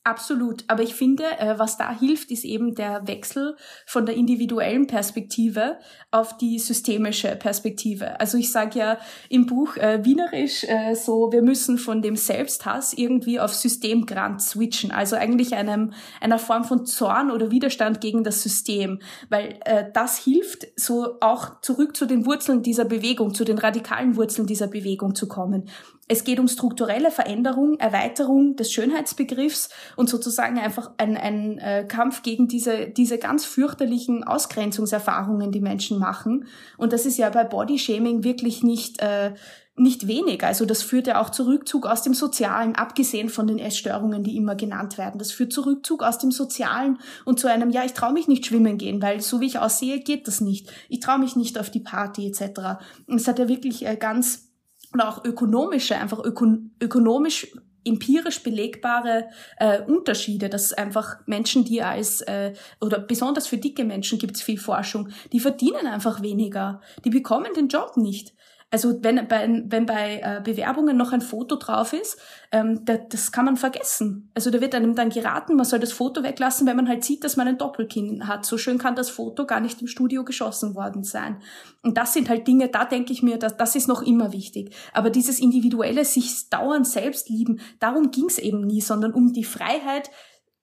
[0.06, 0.66] Absolut.
[0.68, 5.78] Aber ich finde, äh, was da hilft, ist eben der Wechsel von der individuellen Perspektive
[6.12, 8.20] auf die systemische Perspektive.
[8.20, 8.98] Also ich sage ja
[9.30, 14.92] im Buch äh, Wienerisch äh, so, wir müssen von dem Selbsthass irgendwie auf Systemgrant switchen.
[14.92, 19.00] Also eigentlich einem, einer Form von Zorn oder Widerstand gegen das System.
[19.30, 24.18] Weil äh, das hilft, so auch zurück zu den Wurzeln dieser Bewegung, zu den radikalen
[24.18, 25.70] Wurzeln dieser Bewegung zu kommen.
[26.10, 32.24] Es geht um strukturelle Veränderung, Erweiterung des Schönheitsbegriffs und sozusagen einfach ein, ein äh, Kampf
[32.24, 36.48] gegen diese, diese ganz fürchterlichen Ausgrenzungserfahrungen, die Menschen machen.
[36.78, 39.34] Und das ist ja bei Bodyshaming wirklich nicht, äh,
[39.78, 40.44] nicht wenig.
[40.44, 44.36] Also das führt ja auch zu Rückzug aus dem Sozialen, abgesehen von den Essstörungen, die
[44.36, 45.20] immer genannt werden.
[45.20, 48.46] Das führt zu Rückzug aus dem Sozialen und zu einem, ja, ich traue mich nicht
[48.46, 50.70] schwimmen gehen, weil so wie ich aussehe, geht das nicht.
[50.90, 52.84] Ich traue mich nicht auf die Party etc.
[53.08, 54.53] Und es hat ja wirklich äh, ganz
[54.94, 57.48] oder auch ökonomische, einfach ökon ökonomisch
[57.86, 64.20] empirisch belegbare äh, Unterschiede, dass einfach Menschen, die als, äh, oder besonders für dicke Menschen
[64.20, 68.34] gibt es viel Forschung, die verdienen einfach weniger, die bekommen den Job nicht.
[68.74, 72.18] Also wenn bei, wenn bei äh, Bewerbungen noch ein Foto drauf ist,
[72.52, 74.32] ähm, da, das kann man vergessen.
[74.34, 77.24] Also da wird einem dann geraten, man soll das Foto weglassen, wenn man halt sieht,
[77.24, 78.48] dass man ein Doppelkinn hat.
[78.48, 81.40] So schön kann das Foto gar nicht im Studio geschossen worden sein.
[81.84, 84.76] Und das sind halt Dinge, da denke ich mir, dass, das ist noch immer wichtig.
[84.92, 89.44] Aber dieses individuelle, sich dauernd selbst lieben, darum ging es eben nie, sondern um die
[89.44, 90.10] Freiheit,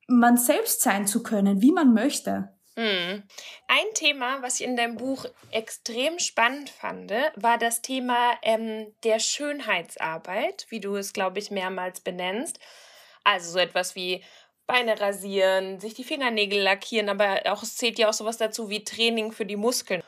[0.09, 2.49] man selbst sein zu können, wie man möchte.
[2.81, 3.23] Hm.
[3.69, 9.19] Ein Thema, was ich in deinem Buch extrem spannend fand, war das Thema ähm, der
[9.19, 12.59] Schönheitsarbeit, wie du es, glaube ich, mehrmals benennst.
[13.23, 14.25] Also so etwas wie
[14.67, 18.83] Beine rasieren, sich die Fingernägel lackieren, aber auch es zählt ja auch sowas dazu wie
[18.83, 20.03] Training für die Muskeln.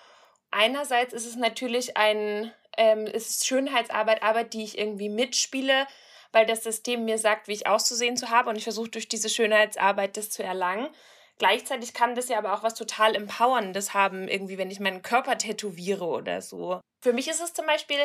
[0.50, 5.86] Einerseits ist es natürlich ein, ähm, ist Schönheitsarbeit, Arbeit, die ich irgendwie mitspiele,
[6.32, 9.28] weil das System mir sagt, wie ich auszusehen zu habe und ich versuche durch diese
[9.28, 10.88] Schönheitsarbeit das zu erlangen.
[11.42, 15.36] Gleichzeitig kann das ja aber auch was total Empowerndes haben, irgendwie, wenn ich meinen Körper
[15.36, 16.80] tätowiere oder so.
[17.02, 17.96] Für mich ist es zum Beispiel,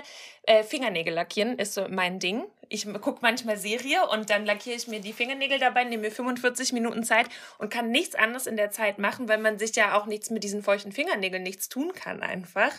[0.42, 2.46] äh, Fingernägel lackieren ist so mein Ding.
[2.68, 6.74] Ich gucke manchmal Serie und dann lackiere ich mir die Fingernägel dabei, nehme mir 45
[6.74, 7.28] Minuten Zeit
[7.60, 10.44] und kann nichts anderes in der Zeit machen, weil man sich ja auch nichts mit
[10.44, 12.72] diesen feuchten Fingernägeln nichts tun kann einfach.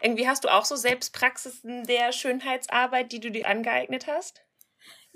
[0.00, 4.45] Irgendwie hast du auch so Selbstpraxisen der Schönheitsarbeit, die du dir angeeignet hast?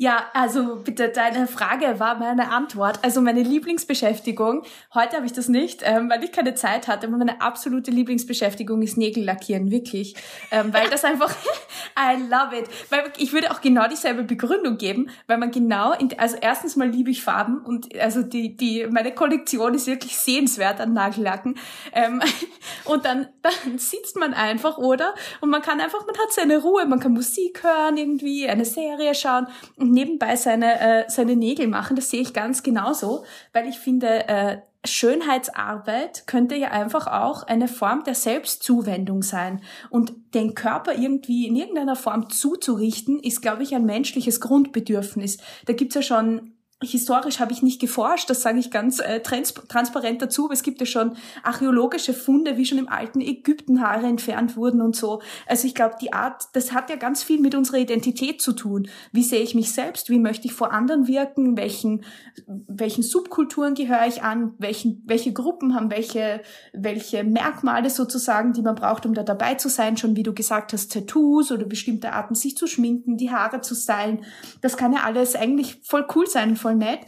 [0.03, 3.01] Ja, also bitte, deine Frage war meine Antwort.
[3.03, 4.63] Also meine Lieblingsbeschäftigung,
[4.95, 8.81] heute habe ich das nicht, ähm, weil ich keine Zeit hatte, aber meine absolute Lieblingsbeschäftigung
[8.81, 10.15] ist Nägel lackieren, wirklich.
[10.51, 11.37] Ähm, weil das einfach,
[11.99, 12.71] I love it.
[12.89, 16.89] Weil ich würde auch genau dieselbe Begründung geben, weil man genau, in, also erstens mal
[16.89, 21.59] liebe ich Farben und also die, die, meine Kollektion ist wirklich sehenswert an Nagellacken.
[21.93, 22.23] Ähm,
[22.87, 25.15] und dann, dann sitzt man einfach, oder?
[25.43, 29.15] Und man kann einfach, man hat seine Ruhe, man kann Musik hören irgendwie, eine Serie
[29.15, 29.47] schauen
[29.91, 34.59] nebenbei seine, äh, seine Nägel machen, das sehe ich ganz genauso, weil ich finde, äh,
[34.85, 39.61] Schönheitsarbeit könnte ja einfach auch eine Form der Selbstzuwendung sein.
[39.91, 45.37] Und den Körper irgendwie in irgendeiner Form zuzurichten, ist, glaube ich, ein menschliches Grundbedürfnis.
[45.67, 49.53] Da gibt's ja schon Historisch habe ich nicht geforscht, das sage ich ganz äh, trans
[49.53, 54.07] transparent dazu, aber es gibt ja schon archäologische Funde, wie schon im alten Ägypten Haare
[54.07, 55.21] entfernt wurden und so.
[55.47, 58.89] Also ich glaube, die Art, das hat ja ganz viel mit unserer Identität zu tun.
[59.13, 60.09] Wie sehe ich mich selbst?
[60.09, 61.59] Wie möchte ich vor anderen wirken?
[61.59, 62.03] Welchen,
[62.47, 64.55] welchen Subkulturen gehöre ich an?
[64.57, 66.41] Welchen, welche Gruppen haben welche,
[66.73, 69.99] welche Merkmale sozusagen, die man braucht, um da dabei zu sein?
[69.99, 73.75] Schon wie du gesagt hast, Tattoos oder bestimmte Arten, sich zu schminken, die Haare zu
[73.75, 74.25] stylen.
[74.63, 77.01] Das kann ja alles eigentlich voll cool sein, voll voll nett.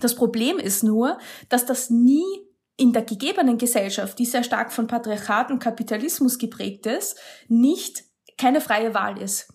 [0.00, 1.18] Das Problem ist nur,
[1.48, 2.24] dass das nie
[2.76, 7.18] in der gegebenen Gesellschaft, die sehr stark von Patriarchat und Kapitalismus geprägt ist,
[7.48, 8.04] nicht
[8.38, 9.52] keine freie Wahl ist.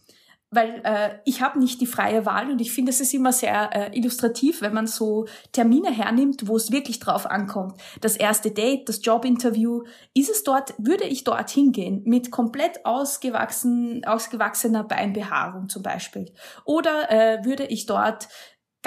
[0.49, 3.69] weil äh, ich habe nicht die freie Wahl und ich finde, es ist immer sehr
[3.73, 7.73] äh, illustrativ, wenn man so Termine hernimmt, wo es wirklich drauf ankommt.
[7.99, 14.05] Das erste Date, das Jobinterview, ist es dort, würde ich dort hingehen mit komplett ausgewachsen,
[14.05, 16.33] ausgewachsener Beinbehaarung zum Beispiel?
[16.63, 18.29] Oder äh, würde ich dort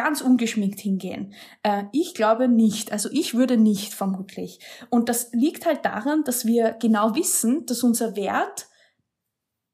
[0.03, 1.35] ganz ungeschminkt hingehen?
[1.63, 2.91] Äh, ich glaube nicht.
[2.91, 4.59] Also ich würde nicht vermutlich.
[4.89, 8.67] Und das liegt halt daran, dass wir genau wissen, dass unser Wert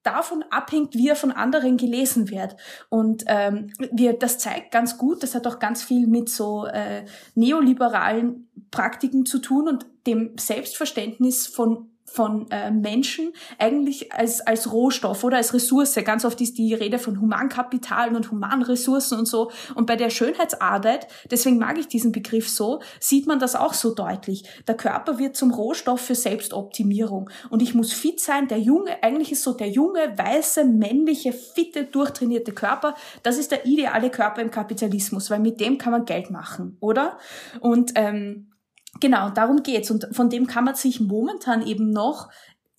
[0.02, 2.56] davon abhängt, wie er von anderen gelesen wird.
[2.88, 7.04] Und ähm, wir, das zeigt ganz gut, das hat auch ganz viel mit so äh,
[7.34, 15.24] neoliberalen Praktiken zu tun und dem Selbstverständnis von von äh, Menschen eigentlich als, als Rohstoff
[15.24, 15.94] oder als Ressource.
[16.04, 19.50] Ganz oft ist die Rede von Humankapitalen und Humanressourcen und so.
[19.74, 23.94] Und bei der Schönheitsarbeit, deswegen mag ich diesen Begriff so, sieht man das auch so
[23.94, 24.44] deutlich.
[24.66, 27.28] Der Körper wird zum Rohstoff für Selbstoptimierung.
[27.50, 28.48] Und ich muss fit sein.
[28.48, 32.94] Der junge, eigentlich ist so der junge, weiße, männliche, fitte, durchtrainierte Körper.
[33.22, 37.18] Das ist der ideale Körper im Kapitalismus, weil mit dem kann man Geld machen, oder?
[37.60, 38.52] Und ähm,
[39.00, 39.90] Genau, darum geht's.
[39.90, 42.28] Und von dem kann man sich momentan eben noch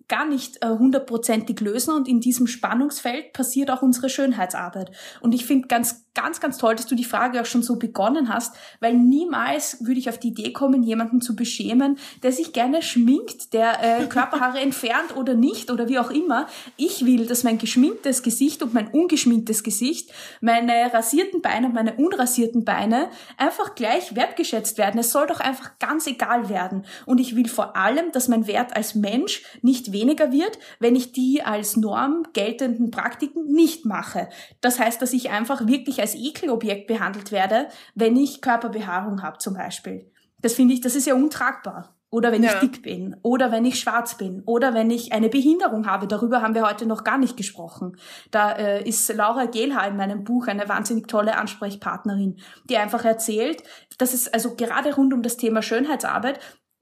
[0.07, 4.91] gar nicht äh, hundertprozentig lösen und in diesem Spannungsfeld passiert auch unsere Schönheitsarbeit.
[5.19, 8.33] Und ich finde ganz, ganz, ganz toll, dass du die Frage auch schon so begonnen
[8.33, 12.81] hast, weil niemals würde ich auf die Idee kommen, jemanden zu beschämen, der sich gerne
[12.81, 16.47] schminkt, der äh, Körperhaare entfernt oder nicht oder wie auch immer.
[16.75, 21.93] Ich will, dass mein geschminktes Gesicht und mein ungeschminktes Gesicht, meine rasierten Beine und meine
[21.93, 24.99] unrasierten Beine einfach gleich wertgeschätzt werden.
[24.99, 26.83] Es soll doch einfach ganz egal werden.
[27.05, 31.11] Und ich will vor allem, dass mein Wert als Mensch nicht weniger wird, wenn ich
[31.11, 34.29] die als Norm geltenden Praktiken nicht mache.
[34.61, 39.55] Das heißt, dass ich einfach wirklich als Ekelobjekt behandelt werde, wenn ich Körperbehaarung habe zum
[39.55, 40.11] Beispiel.
[40.39, 41.97] Das finde ich, das ist ja untragbar.
[42.09, 42.53] Oder wenn ja.
[42.53, 46.07] ich dick bin, oder wenn ich schwarz bin, oder wenn ich eine Behinderung habe.
[46.07, 47.97] Darüber haben wir heute noch gar nicht gesprochen.
[48.31, 52.39] Da äh, ist Laura Gehlha in meinem Buch eine wahnsinnig tolle Ansprechpartnerin,
[52.69, 53.61] die einfach erzählt,
[53.97, 56.39] dass es also gerade rund um das Thema Schönheitsarbeit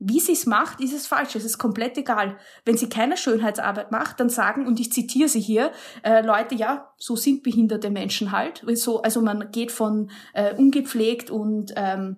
[0.08, 1.36] wie sie es macht, ist es falsch.
[1.36, 2.38] Es ist komplett egal.
[2.64, 5.72] Wenn sie keine Schönheitsarbeit macht, dann sagen, und ich zitiere sie hier,
[6.04, 8.64] äh, Leute, ja, so sind behinderte Menschen halt.
[8.76, 12.18] So, also man geht von äh, ungepflegt und ähm,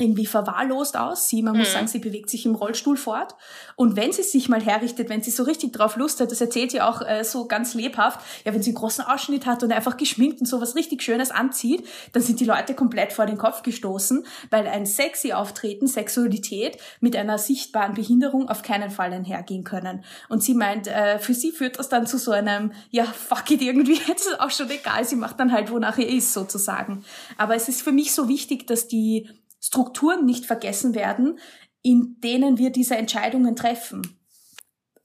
[0.00, 1.28] irgendwie verwahrlost aus.
[1.28, 1.60] Sie, man mhm.
[1.60, 3.34] muss sagen, sie bewegt sich im Rollstuhl fort.
[3.76, 6.70] Und wenn sie sich mal herrichtet, wenn sie so richtig drauf Lust hat, das erzählt
[6.70, 9.96] sie auch äh, so ganz lebhaft, ja, wenn sie einen großen Ausschnitt hat und einfach
[9.96, 13.62] geschminkt und so was richtig Schönes anzieht, dann sind die Leute komplett vor den Kopf
[13.62, 20.04] gestoßen, weil ein sexy Auftreten, Sexualität mit einer sichtbaren Behinderung auf keinen Fall einhergehen können.
[20.28, 23.62] Und sie meint, äh, für sie führt das dann zu so einem, ja, fuck it
[23.62, 27.04] irgendwie, jetzt ist auch schon egal, sie macht dann halt, wonach ihr ist, sozusagen.
[27.36, 29.28] Aber es ist für mich so wichtig, dass die
[29.68, 31.38] Strukturen nicht vergessen werden,
[31.82, 34.18] in denen wir diese Entscheidungen treffen.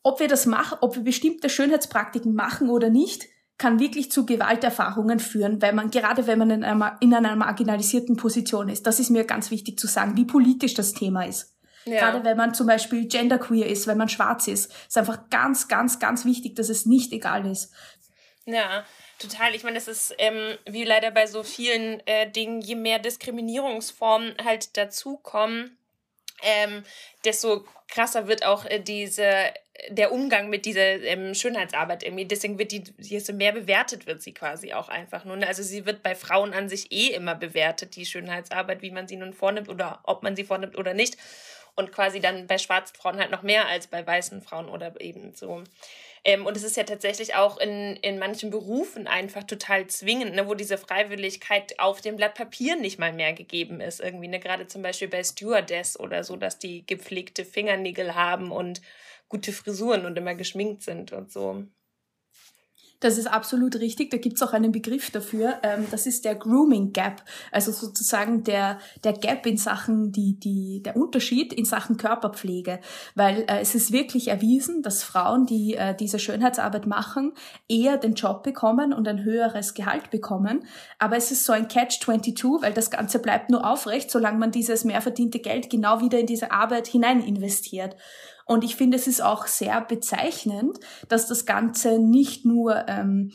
[0.03, 3.25] Ob wir das machen, ob wir bestimmte Schönheitspraktiken machen oder nicht,
[3.57, 8.15] kann wirklich zu Gewalterfahrungen führen, weil man, gerade wenn man in einer, in einer marginalisierten
[8.15, 11.57] Position ist, das ist mir ganz wichtig zu sagen, wie politisch das Thema ist.
[11.83, 11.99] Ja.
[11.99, 15.99] Gerade wenn man zum Beispiel genderqueer ist, wenn man schwarz ist, ist einfach ganz, ganz,
[15.99, 17.73] ganz wichtig, dass es nicht egal ist.
[18.45, 18.85] Ja,
[19.23, 19.55] Total.
[19.55, 24.35] Ich meine, es ist ähm, wie leider bei so vielen äh, Dingen, je mehr Diskriminierungsformen
[24.43, 25.77] halt dazukommen,
[26.41, 26.83] ähm,
[27.23, 29.53] desto krasser wird auch äh, diese
[29.89, 32.25] der Umgang mit dieser ähm, Schönheitsarbeit irgendwie.
[32.25, 35.37] Deswegen wird die, desto mehr bewertet wird sie quasi auch einfach nur.
[35.37, 35.47] Ne?
[35.47, 39.15] Also sie wird bei Frauen an sich eh immer bewertet, die Schönheitsarbeit, wie man sie
[39.15, 41.17] nun vornimmt oder ob man sie vornimmt oder nicht.
[41.75, 45.33] Und quasi dann bei schwarzen Frauen halt noch mehr als bei weißen Frauen oder eben
[45.33, 45.63] so
[46.25, 50.47] ähm, und es ist ja tatsächlich auch in, in manchen Berufen einfach total zwingend, ne,
[50.47, 53.99] wo diese Freiwilligkeit auf dem Blatt Papier nicht mal mehr gegeben ist.
[53.99, 54.39] Irgendwie, ne?
[54.39, 58.81] Gerade zum Beispiel bei Stewardess oder so, dass die gepflegte Fingernägel haben und
[59.27, 61.65] gute Frisuren und immer geschminkt sind und so.
[63.03, 64.11] Das ist absolut richtig.
[64.11, 65.57] Da gibt's auch einen Begriff dafür.
[65.61, 67.21] Ähm, das ist der Grooming Gap.
[67.51, 72.79] Also sozusagen der, der Gap in Sachen, die, die, der Unterschied in Sachen Körperpflege.
[73.13, 77.33] Weil äh, es ist wirklich erwiesen, dass Frauen, die äh, diese Schönheitsarbeit machen,
[77.67, 80.65] eher den Job bekommen und ein höheres Gehalt bekommen.
[80.97, 84.85] Aber es ist so ein Catch-22, weil das Ganze bleibt nur aufrecht, solange man dieses
[84.85, 87.97] mehr verdiente Geld genau wieder in diese Arbeit hinein investiert.
[88.45, 93.31] Und ich finde, es ist auch sehr bezeichnend, dass das Ganze nicht nur ähm,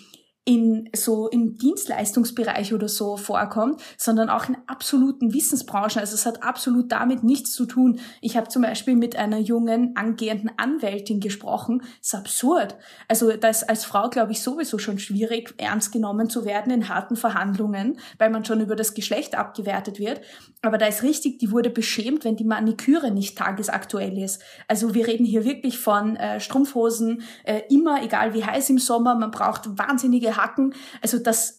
[0.48, 6.00] in so im Dienstleistungsbereich oder so vorkommt, sondern auch in absoluten Wissensbranchen.
[6.00, 8.00] Also es hat absolut damit nichts zu tun.
[8.22, 11.82] Ich habe zum Beispiel mit einer jungen angehenden Anwältin gesprochen.
[11.82, 12.76] Das ist absurd.
[13.08, 16.88] Also da ist als Frau, glaube ich, sowieso schon schwierig, ernst genommen zu werden in
[16.88, 20.22] harten Verhandlungen, weil man schon über das Geschlecht abgewertet wird.
[20.62, 24.40] Aber da ist richtig, die wurde beschämt, wenn die Maniküre nicht tagesaktuell ist.
[24.66, 29.14] Also wir reden hier wirklich von äh, Strumpfhosen, äh, immer, egal wie heiß im Sommer,
[29.14, 31.58] man braucht wahnsinnige hacken, also das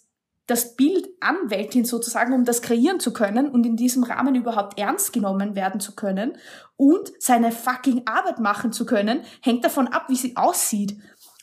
[0.49, 5.13] das Bild anwältin sozusagen, um das kreieren zu können und in diesem Rahmen überhaupt ernst
[5.13, 6.37] genommen werden zu können
[6.75, 10.97] und seine fucking Arbeit machen zu können, hängt davon ab, wie sie aussieht.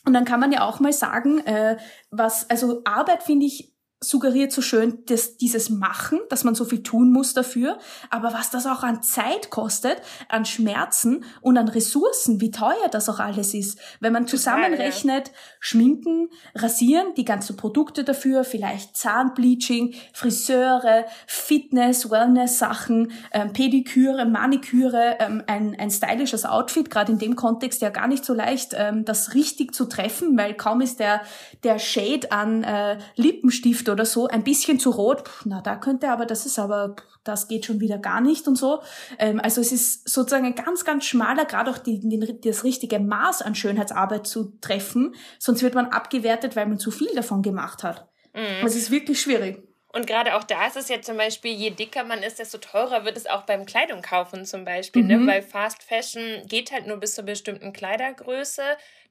[0.05, 1.77] Und dann kann man ja auch mal sagen, äh,
[2.11, 6.83] was, also Arbeit finde ich suggeriert so schön dass dieses Machen, dass man so viel
[6.83, 7.79] tun muss dafür,
[8.11, 13.09] aber was das auch an Zeit kostet, an Schmerzen und an Ressourcen, wie teuer das
[13.09, 13.79] auch alles ist.
[13.99, 23.53] Wenn man zusammenrechnet, Schminken, Rasieren, die ganzen Produkte dafür, vielleicht Zahnbleaching, Friseure, Fitness, Wellness-Sachen, ähm,
[23.53, 28.35] Pediküre, Maniküre, ähm, ein, ein stylisches Outfit, gerade in dem Kontext ja gar nicht so
[28.35, 31.21] leicht, ähm, das richtig zu treffen, weil kaum ist der,
[31.63, 36.25] der Shade an äh, Lippenstift oder so, ein bisschen zu rot, na, da könnte aber,
[36.25, 38.81] das ist aber, das geht schon wieder gar nicht und so.
[39.19, 42.99] Ähm, also es ist sozusagen ein ganz, ganz schmaler Grad auch die, die, das richtige
[42.99, 47.83] Maß an Schönheitsarbeit zu treffen, sonst wird man abgewertet, weil man zu viel davon gemacht
[47.83, 48.07] hat.
[48.33, 48.65] Mhm.
[48.65, 49.63] Es ist wirklich schwierig.
[49.93, 53.03] Und gerade auch da ist es ja zum Beispiel, je dicker man ist, desto teurer
[53.03, 55.03] wird es auch beim Kleidung kaufen zum Beispiel.
[55.03, 55.17] Ne?
[55.17, 55.25] Mhm.
[55.25, 55.31] Ne?
[55.31, 58.61] Weil Fast Fashion geht halt nur bis zur bestimmten Kleidergröße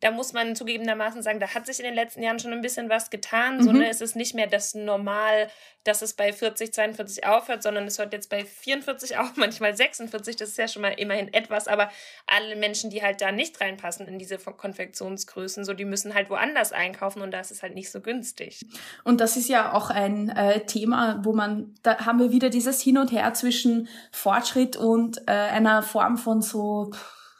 [0.00, 2.88] da muss man zugegebenermaßen sagen, da hat sich in den letzten Jahren schon ein bisschen
[2.88, 3.58] was getan.
[3.58, 3.62] Mhm.
[3.62, 5.48] So, ne, es ist nicht mehr das Normal,
[5.84, 10.36] dass es bei 40, 42 aufhört, sondern es hört jetzt bei 44 auf, manchmal 46.
[10.36, 11.90] Das ist ja schon mal immerhin etwas, aber
[12.26, 16.72] alle Menschen, die halt da nicht reinpassen in diese Konfektionsgrößen, so, die müssen halt woanders
[16.72, 18.66] einkaufen und da ist es halt nicht so günstig.
[19.04, 22.80] Und das ist ja auch ein äh, Thema, wo man, da haben wir wieder dieses
[22.82, 26.90] Hin und Her zwischen Fortschritt und äh, einer Form von so,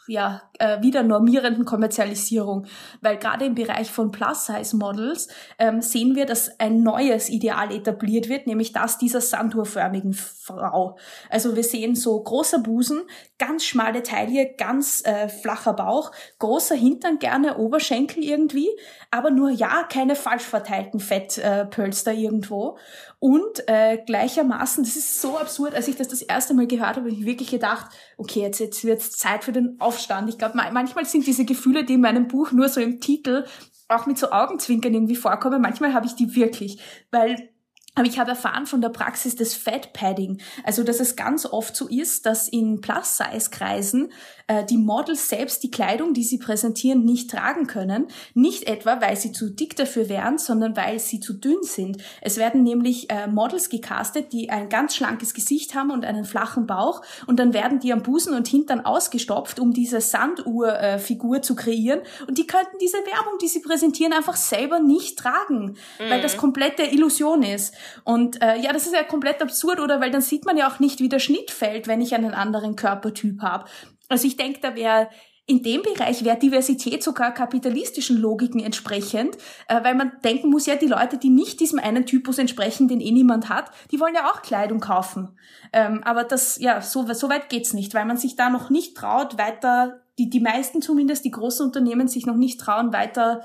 [0.07, 2.67] ja, äh, wieder normierenden Kommerzialisierung,
[3.01, 5.29] weil gerade im Bereich von Plus-Size-Models
[5.59, 10.97] ähm, sehen wir, dass ein neues Ideal etabliert wird, nämlich das dieser sanduhrförmigen Frau.
[11.31, 13.03] Also wir sehen so großer Busen,
[13.39, 18.69] ganz schmale Taille, ganz äh, flacher Bauch, großer Hintern, gerne Oberschenkel irgendwie,
[19.11, 22.79] aber nur ja, keine falsch verteilten Fettpölster äh, irgendwo.
[23.19, 27.07] Und äh, gleichermaßen, das ist so absurd, als ich das das erste Mal gehört habe,
[27.07, 27.87] habe ich wirklich gedacht,
[28.19, 30.29] okay, jetzt, jetzt wird es Zeit für den Aufstand.
[30.29, 33.45] Ich glaube, manchmal sind diese Gefühle, die in meinem Buch nur so im Titel
[33.89, 36.81] auch mit so Augenzwinkern irgendwie vorkommen, manchmal habe ich die wirklich,
[37.11, 37.51] weil
[37.97, 41.75] aber ich habe erfahren von der Praxis des Fat Padding, also dass es ganz oft
[41.75, 44.13] so ist, dass in Plus-Size-Kreisen
[44.49, 48.09] äh, die Models selbst die Kleidung, die sie präsentieren, nicht tragen können.
[48.35, 52.03] Nicht etwa, weil sie zu dick dafür wären, sondern weil sie zu dünn sind.
[52.21, 56.67] Es werden nämlich äh, Models gecastet, die ein ganz schlankes Gesicht haben und einen flachen
[56.67, 61.57] Bauch und dann werden die am Busen und Hintern ausgestopft, um diese Sanduhr-Figur äh, zu
[61.57, 66.11] kreieren und die könnten diese Werbung, die sie präsentieren, einfach selber nicht tragen, mhm.
[66.11, 66.41] weil das mhm.
[66.41, 67.75] komplette Illusion ist.
[68.05, 70.01] Und äh, ja, das ist ja komplett absurd, oder?
[70.01, 72.77] Weil dann sieht man ja auch nicht, wie der Schnitt fällt, wenn ich einen anderen
[72.77, 73.67] Körpertyp habe.
[74.09, 75.09] Also ich denke, da wäre
[75.49, 79.37] in dem Bereich wäre Diversität sogar kapitalistischen Logiken entsprechend,
[79.69, 83.01] äh, weil man denken muss, ja, die Leute, die nicht diesem einen Typus entsprechen, den
[83.01, 85.39] eh niemand hat, die wollen ja auch Kleidung kaufen.
[85.73, 88.97] Ähm, aber das, ja, so, so weit geht's nicht, weil man sich da noch nicht
[88.97, 93.43] traut, weiter, die, die meisten zumindest, die großen Unternehmen sich noch nicht trauen, weiter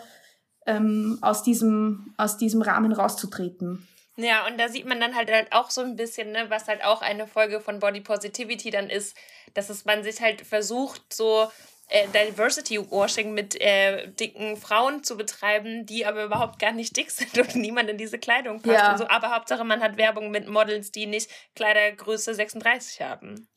[0.66, 3.88] ähm, aus, diesem, aus diesem Rahmen rauszutreten.
[4.18, 6.84] Ja, und da sieht man dann halt, halt auch so ein bisschen, ne, was halt
[6.84, 9.16] auch eine Folge von Body Positivity dann ist,
[9.54, 11.50] dass es man sich halt versucht, so
[11.92, 17.12] äh, Diversity Washing mit äh, dicken Frauen zu betreiben, die aber überhaupt gar nicht dick
[17.12, 18.80] sind und niemand in diese Kleidung passt.
[18.80, 18.92] Ja.
[18.94, 19.08] Und so.
[19.08, 23.48] Aber Hauptsache, man hat Werbung mit Models, die nicht Kleidergröße 36 haben.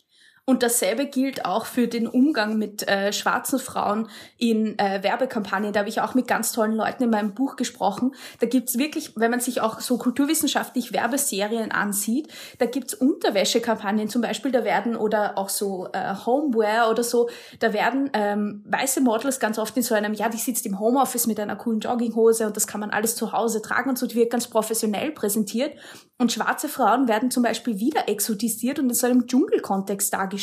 [0.46, 5.72] Und dasselbe gilt auch für den Umgang mit äh, schwarzen Frauen in äh, Werbekampagnen.
[5.72, 8.14] Da habe ich auch mit ganz tollen Leuten in meinem Buch gesprochen.
[8.40, 12.28] Da gibt's wirklich, wenn man sich auch so kulturwissenschaftlich Werbeserien ansieht,
[12.58, 17.72] da gibt's Unterwäschekampagnen zum Beispiel, da werden oder auch so äh, Homeware oder so, da
[17.72, 21.40] werden ähm, weiße Models ganz oft in so einem, ja, die sitzt im Homeoffice mit
[21.40, 24.30] einer coolen Jogginghose und das kann man alles zu Hause tragen und so, die wird
[24.30, 25.72] ganz professionell präsentiert.
[26.16, 30.33] Und schwarze Frauen werden zum Beispiel wieder exotisiert und in so einem Dschungelkontext dargestellt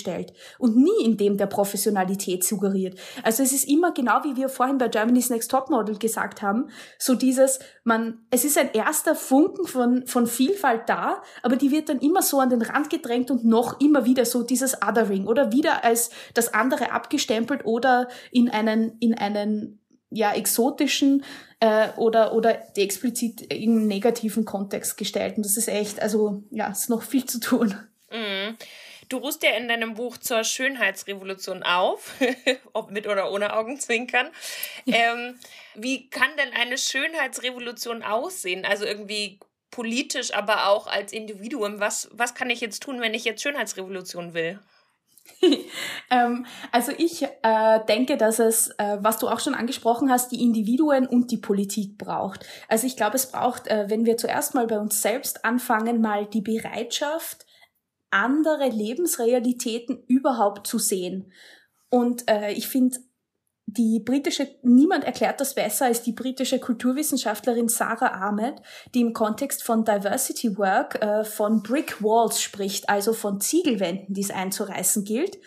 [0.59, 2.97] und nie in dem der Professionalität suggeriert.
[3.23, 7.15] Also es ist immer genau wie wir vorhin bei Germany's Next Topmodel gesagt haben, so
[7.15, 11.99] dieses, man, es ist ein erster Funken von, von Vielfalt da, aber die wird dann
[11.99, 15.83] immer so an den Rand gedrängt und noch immer wieder so dieses Othering oder wieder
[15.83, 19.79] als das andere abgestempelt oder in einen, in einen
[20.11, 21.23] ja, exotischen
[21.61, 25.37] äh, oder, oder explizit in negativen Kontext gestellt.
[25.37, 27.75] Und das ist echt, also ja, es ist noch viel zu tun.
[28.11, 28.57] Mhm.
[29.11, 32.13] Du ruhst ja in deinem Buch zur Schönheitsrevolution auf,
[32.73, 34.29] ob mit oder ohne Augenzwinkern.
[34.87, 35.37] Ähm,
[35.75, 38.63] wie kann denn eine Schönheitsrevolution aussehen?
[38.63, 39.37] Also irgendwie
[39.69, 41.81] politisch, aber auch als Individuum.
[41.81, 44.59] Was, was kann ich jetzt tun, wenn ich jetzt Schönheitsrevolution will?
[46.09, 50.41] ähm, also ich äh, denke, dass es, äh, was du auch schon angesprochen hast, die
[50.41, 52.45] Individuen und die Politik braucht.
[52.69, 56.27] Also ich glaube, es braucht, äh, wenn wir zuerst mal bei uns selbst anfangen, mal
[56.27, 57.45] die Bereitschaft,
[58.11, 61.31] andere Lebensrealitäten überhaupt zu sehen.
[61.89, 62.99] Und äh, ich finde,
[63.65, 68.61] die britische, niemand erklärt das besser als die britische Kulturwissenschaftlerin Sarah Ahmed,
[68.93, 74.21] die im Kontext von Diversity Work äh, von Brick Walls spricht, also von Ziegelwänden, die
[74.21, 75.37] es einzureißen gilt.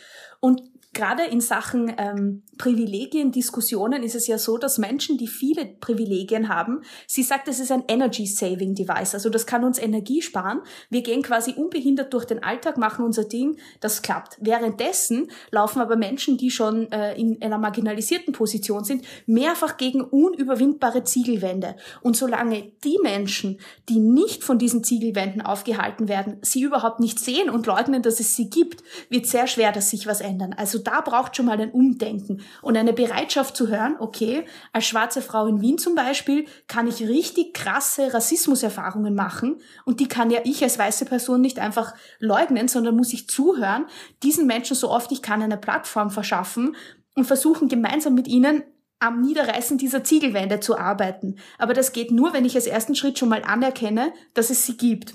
[0.40, 0.62] Und
[0.95, 6.49] gerade in Sachen ähm, Privilegien, Diskussionen ist es ja so, dass Menschen, die viele Privilegien
[6.49, 10.61] haben, sie sagt, es ist ein Energy Saving Device, also das kann uns Energie sparen.
[10.88, 14.36] Wir gehen quasi unbehindert durch den Alltag, machen unser Ding, das klappt.
[14.40, 21.05] Währenddessen laufen aber Menschen, die schon äh, in einer marginalisierten Position sind, mehrfach gegen unüberwindbare
[21.05, 21.76] Ziegelwände.
[22.03, 27.51] Und solange die Menschen, die nicht von diesen Ziegelwänden aufgehalten werden, sie überhaupt nicht sehen
[27.51, 30.53] und leugnen, dass es sie gibt, wird sehr schwer, dass sich was ändern.
[30.53, 35.22] Also da braucht schon mal ein Umdenken und eine Bereitschaft zu hören, okay, als schwarze
[35.22, 40.41] Frau in Wien zum Beispiel kann ich richtig krasse Rassismuserfahrungen machen und die kann ja
[40.45, 43.87] ich als weiße Person nicht einfach leugnen, sondern muss ich zuhören,
[44.22, 46.76] diesen Menschen so oft ich kann eine Plattform verschaffen
[47.14, 48.62] und versuchen gemeinsam mit ihnen
[49.01, 51.37] am Niederreißen dieser Ziegelwände zu arbeiten.
[51.59, 54.76] Aber das geht nur, wenn ich als ersten Schritt schon mal anerkenne, dass es sie
[54.76, 55.14] gibt.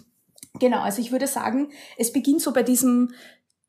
[0.60, 3.14] Genau, also ich würde sagen, es beginnt so bei diesem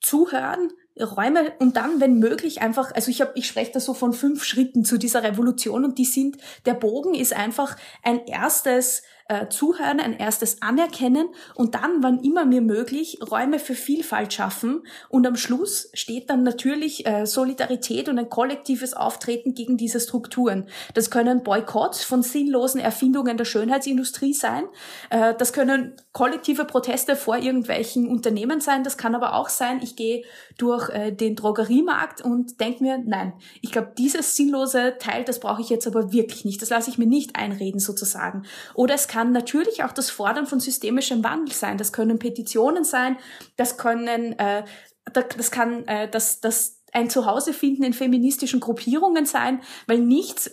[0.01, 0.73] Zuhören,
[1.05, 4.45] Räume und dann, wenn möglich, einfach, also ich habe, ich spreche da so von fünf
[4.45, 6.37] Schritten zu dieser Revolution und die sind,
[6.67, 12.45] der Bogen ist einfach ein erstes äh, Zuhören, ein erstes Anerkennen und dann, wann immer
[12.45, 14.83] mir möglich, Räume für Vielfalt schaffen.
[15.09, 20.67] Und am Schluss steht dann natürlich äh, Solidarität und ein kollektives Auftreten gegen diese Strukturen.
[20.95, 24.65] Das können Boykotts von sinnlosen Erfindungen der Schönheitsindustrie sein.
[25.11, 28.83] Äh, das können kollektive Proteste vor irgendwelchen Unternehmen sein.
[28.83, 30.25] Das kann aber auch sein, ich gehe
[30.59, 35.63] durch äh, den Drogeriemarkt und denke mir, nein, ich glaube, dieses sinnlose Teil, das brauche
[35.63, 36.61] ich jetzt aber wirklich nicht.
[36.61, 38.43] Das lasse ich mir nicht einreden sozusagen.
[38.75, 41.77] Oder es kann kann natürlich auch das Fordern von systemischem Wandel sein.
[41.77, 43.19] Das können Petitionen sein,
[43.57, 44.65] das können, äh,
[45.13, 50.51] das kann äh, das, das ein Zuhause finden in feministischen Gruppierungen sein, weil nichts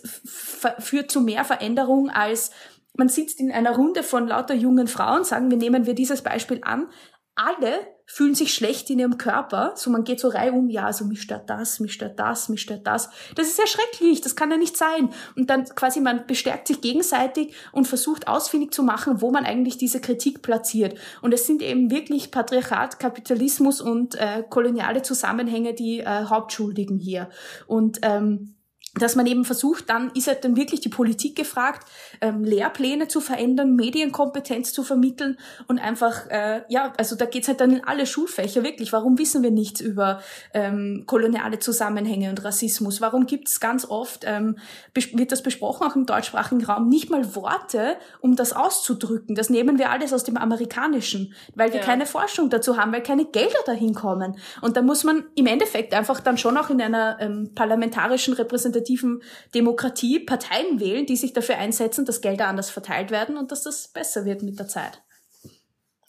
[0.78, 2.50] führt zu mehr Veränderung als
[2.94, 6.60] man sitzt in einer Runde von lauter jungen Frauen, sagen wir, nehmen wir dieses Beispiel
[6.62, 6.90] an,
[7.36, 9.72] alle fühlen sich schlecht in ihrem Körper.
[9.76, 12.62] So, man geht so rei um, ja, so mich stört das, mich stört das, mich
[12.62, 13.10] stört das.
[13.36, 15.10] Das ist ja schrecklich, das kann ja nicht sein.
[15.36, 19.76] Und dann quasi man bestärkt sich gegenseitig und versucht ausfindig zu machen, wo man eigentlich
[19.76, 20.98] diese Kritik platziert.
[21.20, 27.28] Und es sind eben wirklich Patriarchat, Kapitalismus und äh, koloniale Zusammenhänge die äh, Hauptschuldigen hier.
[27.66, 28.54] Und ähm,
[28.98, 31.86] dass man eben versucht, dann ist halt dann wirklich die Politik gefragt,
[32.20, 37.60] ähm, Lehrpläne zu verändern, Medienkompetenz zu vermitteln und einfach, äh, ja, also da geht's halt
[37.60, 38.92] dann in alle Schulfächer wirklich.
[38.92, 40.20] Warum wissen wir nichts über
[40.54, 43.00] ähm, koloniale Zusammenhänge und Rassismus?
[43.00, 44.56] Warum gibt's ganz oft, ähm,
[44.94, 49.34] wird das besprochen auch im deutschsprachigen Raum, nicht mal Worte, um das auszudrücken?
[49.34, 51.86] Das nehmen wir alles aus dem Amerikanischen, weil wir ja.
[51.86, 54.38] keine Forschung dazu haben, weil keine Gelder dahin kommen.
[54.62, 58.87] Und da muss man im Endeffekt einfach dann schon auch in einer ähm, parlamentarischen Repräsentation
[58.88, 59.22] repräsentativen
[59.54, 63.88] Demokratie Parteien wählen, die sich dafür einsetzen, dass Gelder anders verteilt werden und dass das
[63.88, 65.02] besser wird mit der Zeit.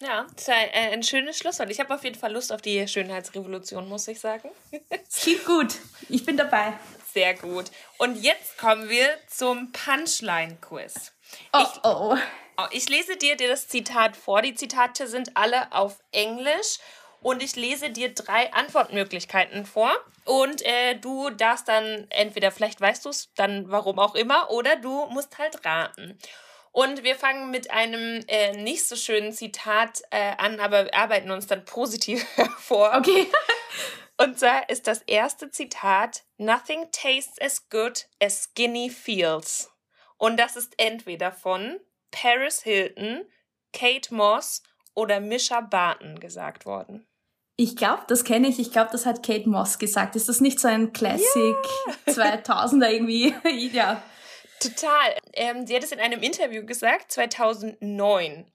[0.01, 1.69] Ja, das ist ein, ein schönes Schlusswort.
[1.69, 4.49] Ich habe auf jeden Fall Lust auf die Schönheitsrevolution, muss ich sagen.
[5.13, 5.75] Klingt gut.
[6.07, 6.73] Ich bin dabei.
[7.13, 7.65] Sehr gut.
[7.97, 11.11] Und jetzt kommen wir zum Punchline-Quiz.
[11.51, 12.15] Oh, ich, oh.
[12.15, 12.17] oh.
[12.71, 14.41] Ich lese dir, dir das Zitat vor.
[14.41, 16.79] Die Zitate sind alle auf Englisch
[17.21, 19.91] und ich lese dir drei Antwortmöglichkeiten vor
[20.25, 24.75] und äh, du darfst dann entweder, vielleicht weißt du es, dann warum auch immer, oder
[24.75, 26.17] du musst halt raten.
[26.71, 31.47] Und wir fangen mit einem äh, nicht so schönen Zitat äh, an, aber arbeiten uns
[31.47, 32.93] dann positiv hervor.
[32.97, 33.27] Okay.
[34.17, 39.71] Und zwar ist das erste Zitat: Nothing tastes as good as skinny feels.
[40.17, 41.79] Und das ist entweder von
[42.11, 43.25] Paris Hilton,
[43.73, 44.61] Kate Moss
[44.93, 47.08] oder Misha Barton gesagt worden.
[47.61, 48.57] Ich glaube, das kenne ich.
[48.57, 50.15] Ich glaube, das hat Kate Moss gesagt.
[50.15, 51.57] Ist das nicht so ein Classic
[52.07, 52.37] yeah.
[52.37, 53.35] 2000er irgendwie?
[53.73, 54.01] ja.
[54.61, 55.17] Total.
[55.33, 58.45] Ähm, sie hat es in einem Interview gesagt, 2009.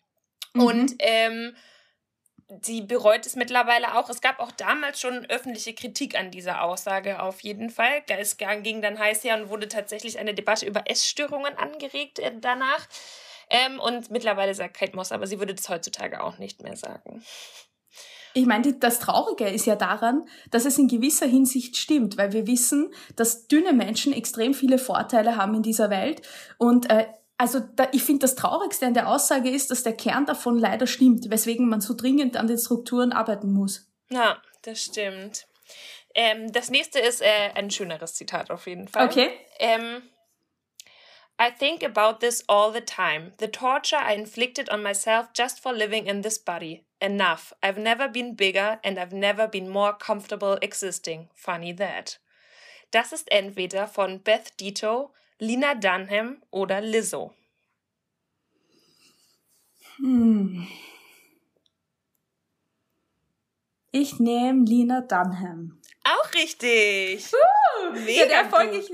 [0.55, 0.63] Mhm.
[0.63, 1.55] Und ähm,
[2.63, 4.09] sie bereut es mittlerweile auch.
[4.09, 8.03] Es gab auch damals schon öffentliche Kritik an dieser Aussage auf jeden Fall.
[8.07, 12.89] Es ging dann heiß her und wurde tatsächlich eine Debatte über Essstörungen angeregt äh, danach.
[13.51, 17.23] Ähm, und mittlerweile sagt Kate Moss, aber sie würde das heutzutage auch nicht mehr sagen.
[18.35, 22.47] Ich meine, das Traurige ist ja daran, dass es in gewisser Hinsicht stimmt, weil wir
[22.47, 26.21] wissen, dass dünne Menschen extrem viele Vorteile haben in dieser Welt.
[26.59, 27.07] Und äh,
[27.39, 30.87] also da, ich finde, das Traurigste an der Aussage ist, dass der Kern davon leider
[30.87, 33.89] stimmt, weswegen man so dringend an den Strukturen arbeiten muss.
[34.11, 35.47] Ja, das stimmt.
[36.15, 39.07] Ähm, das nächste ist äh, ein schöneres Zitat auf jeden Fall.
[39.07, 39.31] Okay.
[39.59, 40.03] Ähm,
[41.41, 43.33] I think about this all the time.
[43.39, 46.84] The torture I inflicted on myself just for living in this body.
[47.01, 47.53] Enough.
[47.63, 51.29] I've never been bigger and I've never been more comfortable existing.
[51.35, 52.19] Funny that.
[52.91, 57.35] Das ist entweder von Beth Dito, Lina Dunham oder Lizzo.
[59.97, 60.67] Hm.
[63.91, 65.81] Ich nehme Lina Dunham.
[66.05, 67.33] Auch richtig.
[67.33, 68.91] Uh, ja, der folge ich,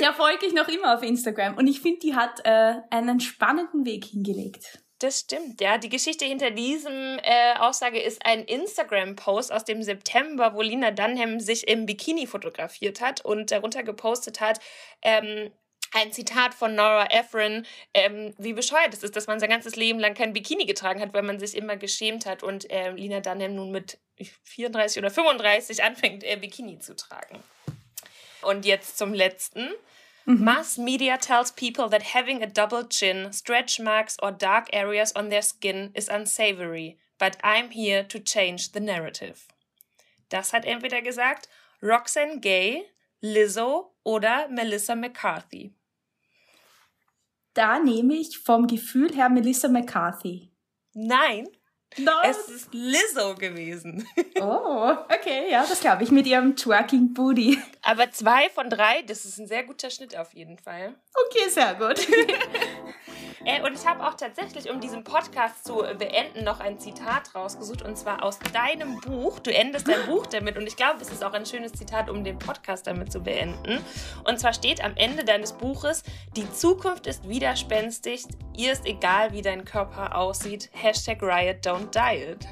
[0.00, 3.84] der folge ich noch immer auf Instagram und ich finde, die hat äh, einen spannenden
[3.84, 4.82] Weg hingelegt.
[5.00, 5.78] Das stimmt, ja.
[5.78, 11.40] Die Geschichte hinter diesem äh, Aussage ist ein Instagram-Post aus dem September, wo Lina Dunham
[11.40, 14.60] sich im Bikini fotografiert hat und darunter gepostet hat,
[15.00, 15.50] ähm,
[15.92, 19.98] ein Zitat von Nora Ephron, ähm, wie bescheuert es ist, dass man sein ganzes Leben
[19.98, 23.54] lang kein Bikini getragen hat, weil man sich immer geschämt hat und ähm, Lina Dunham
[23.54, 23.98] nun mit
[24.44, 27.42] 34 oder 35 anfängt, äh, Bikini zu tragen.
[28.42, 29.70] Und jetzt zum letzten.
[30.26, 35.28] Mass media tells people that having a double chin, stretch marks, or dark areas on
[35.28, 39.48] their skin is unsavory, but I'm here to change the narrative.
[40.28, 41.48] Das hat entweder gesagt
[41.82, 42.84] Roxanne Gay,
[43.22, 45.72] Lizzo oder Melissa McCarthy.
[47.54, 50.52] Da nehme ich vom Gefühl her Melissa McCarthy.
[50.94, 51.48] Nein,
[51.98, 52.12] No.
[52.24, 54.06] es ist Lizzo gewesen.
[54.42, 57.58] Oh, okay, ja, das glaube ich mit ihrem Twerking Booty.
[57.82, 60.94] Aber zwei von drei, das ist ein sehr guter Schnitt auf jeden Fall.
[61.26, 62.06] Okay, sehr gut.
[63.44, 67.80] Äh, und ich habe auch tatsächlich, um diesen Podcast zu beenden, noch ein Zitat rausgesucht.
[67.80, 69.38] Und zwar aus deinem Buch.
[69.38, 70.58] Du endest dein Buch damit.
[70.58, 73.82] Und ich glaube, es ist auch ein schönes Zitat, um den Podcast damit zu beenden.
[74.24, 76.02] Und zwar steht am Ende deines Buches,
[76.36, 78.24] die Zukunft ist widerspenstig.
[78.58, 80.68] Ihr ist egal, wie dein Körper aussieht.
[80.72, 82.46] Hashtag Riot, don't diet.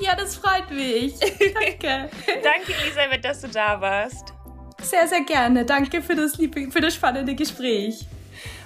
[0.00, 1.18] Ja, das freut mich.
[1.20, 2.10] Danke.
[2.42, 4.32] Danke, Elisabeth, dass du da warst.
[4.80, 5.64] Sehr, sehr gerne.
[5.64, 8.06] Danke für das, liebe, für das spannende Gespräch.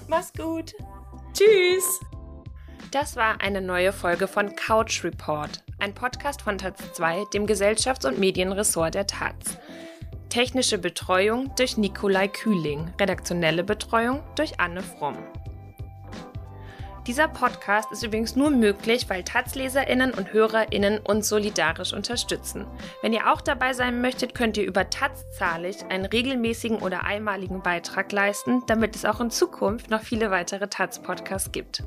[0.09, 0.74] Mach's gut.
[1.32, 2.00] Tschüss.
[2.90, 8.07] Das war eine neue Folge von Couch Report, ein Podcast von Taz 2, dem Gesellschafts-
[8.07, 9.57] und Medienressort der Taz.
[10.28, 15.16] Technische Betreuung durch Nikolai Kühling, redaktionelle Betreuung durch Anne Fromm.
[17.09, 22.64] Dieser Podcast ist übrigens nur möglich, weil Taz-LeserInnen und HörerInnen uns solidarisch unterstützen.
[23.03, 27.61] Wenn ihr auch dabei sein möchtet, könnt ihr über Taz zahlig einen regelmäßigen oder einmaligen
[27.61, 31.82] Beitrag leisten, damit es auch in Zukunft noch viele weitere Taz-Podcasts gibt.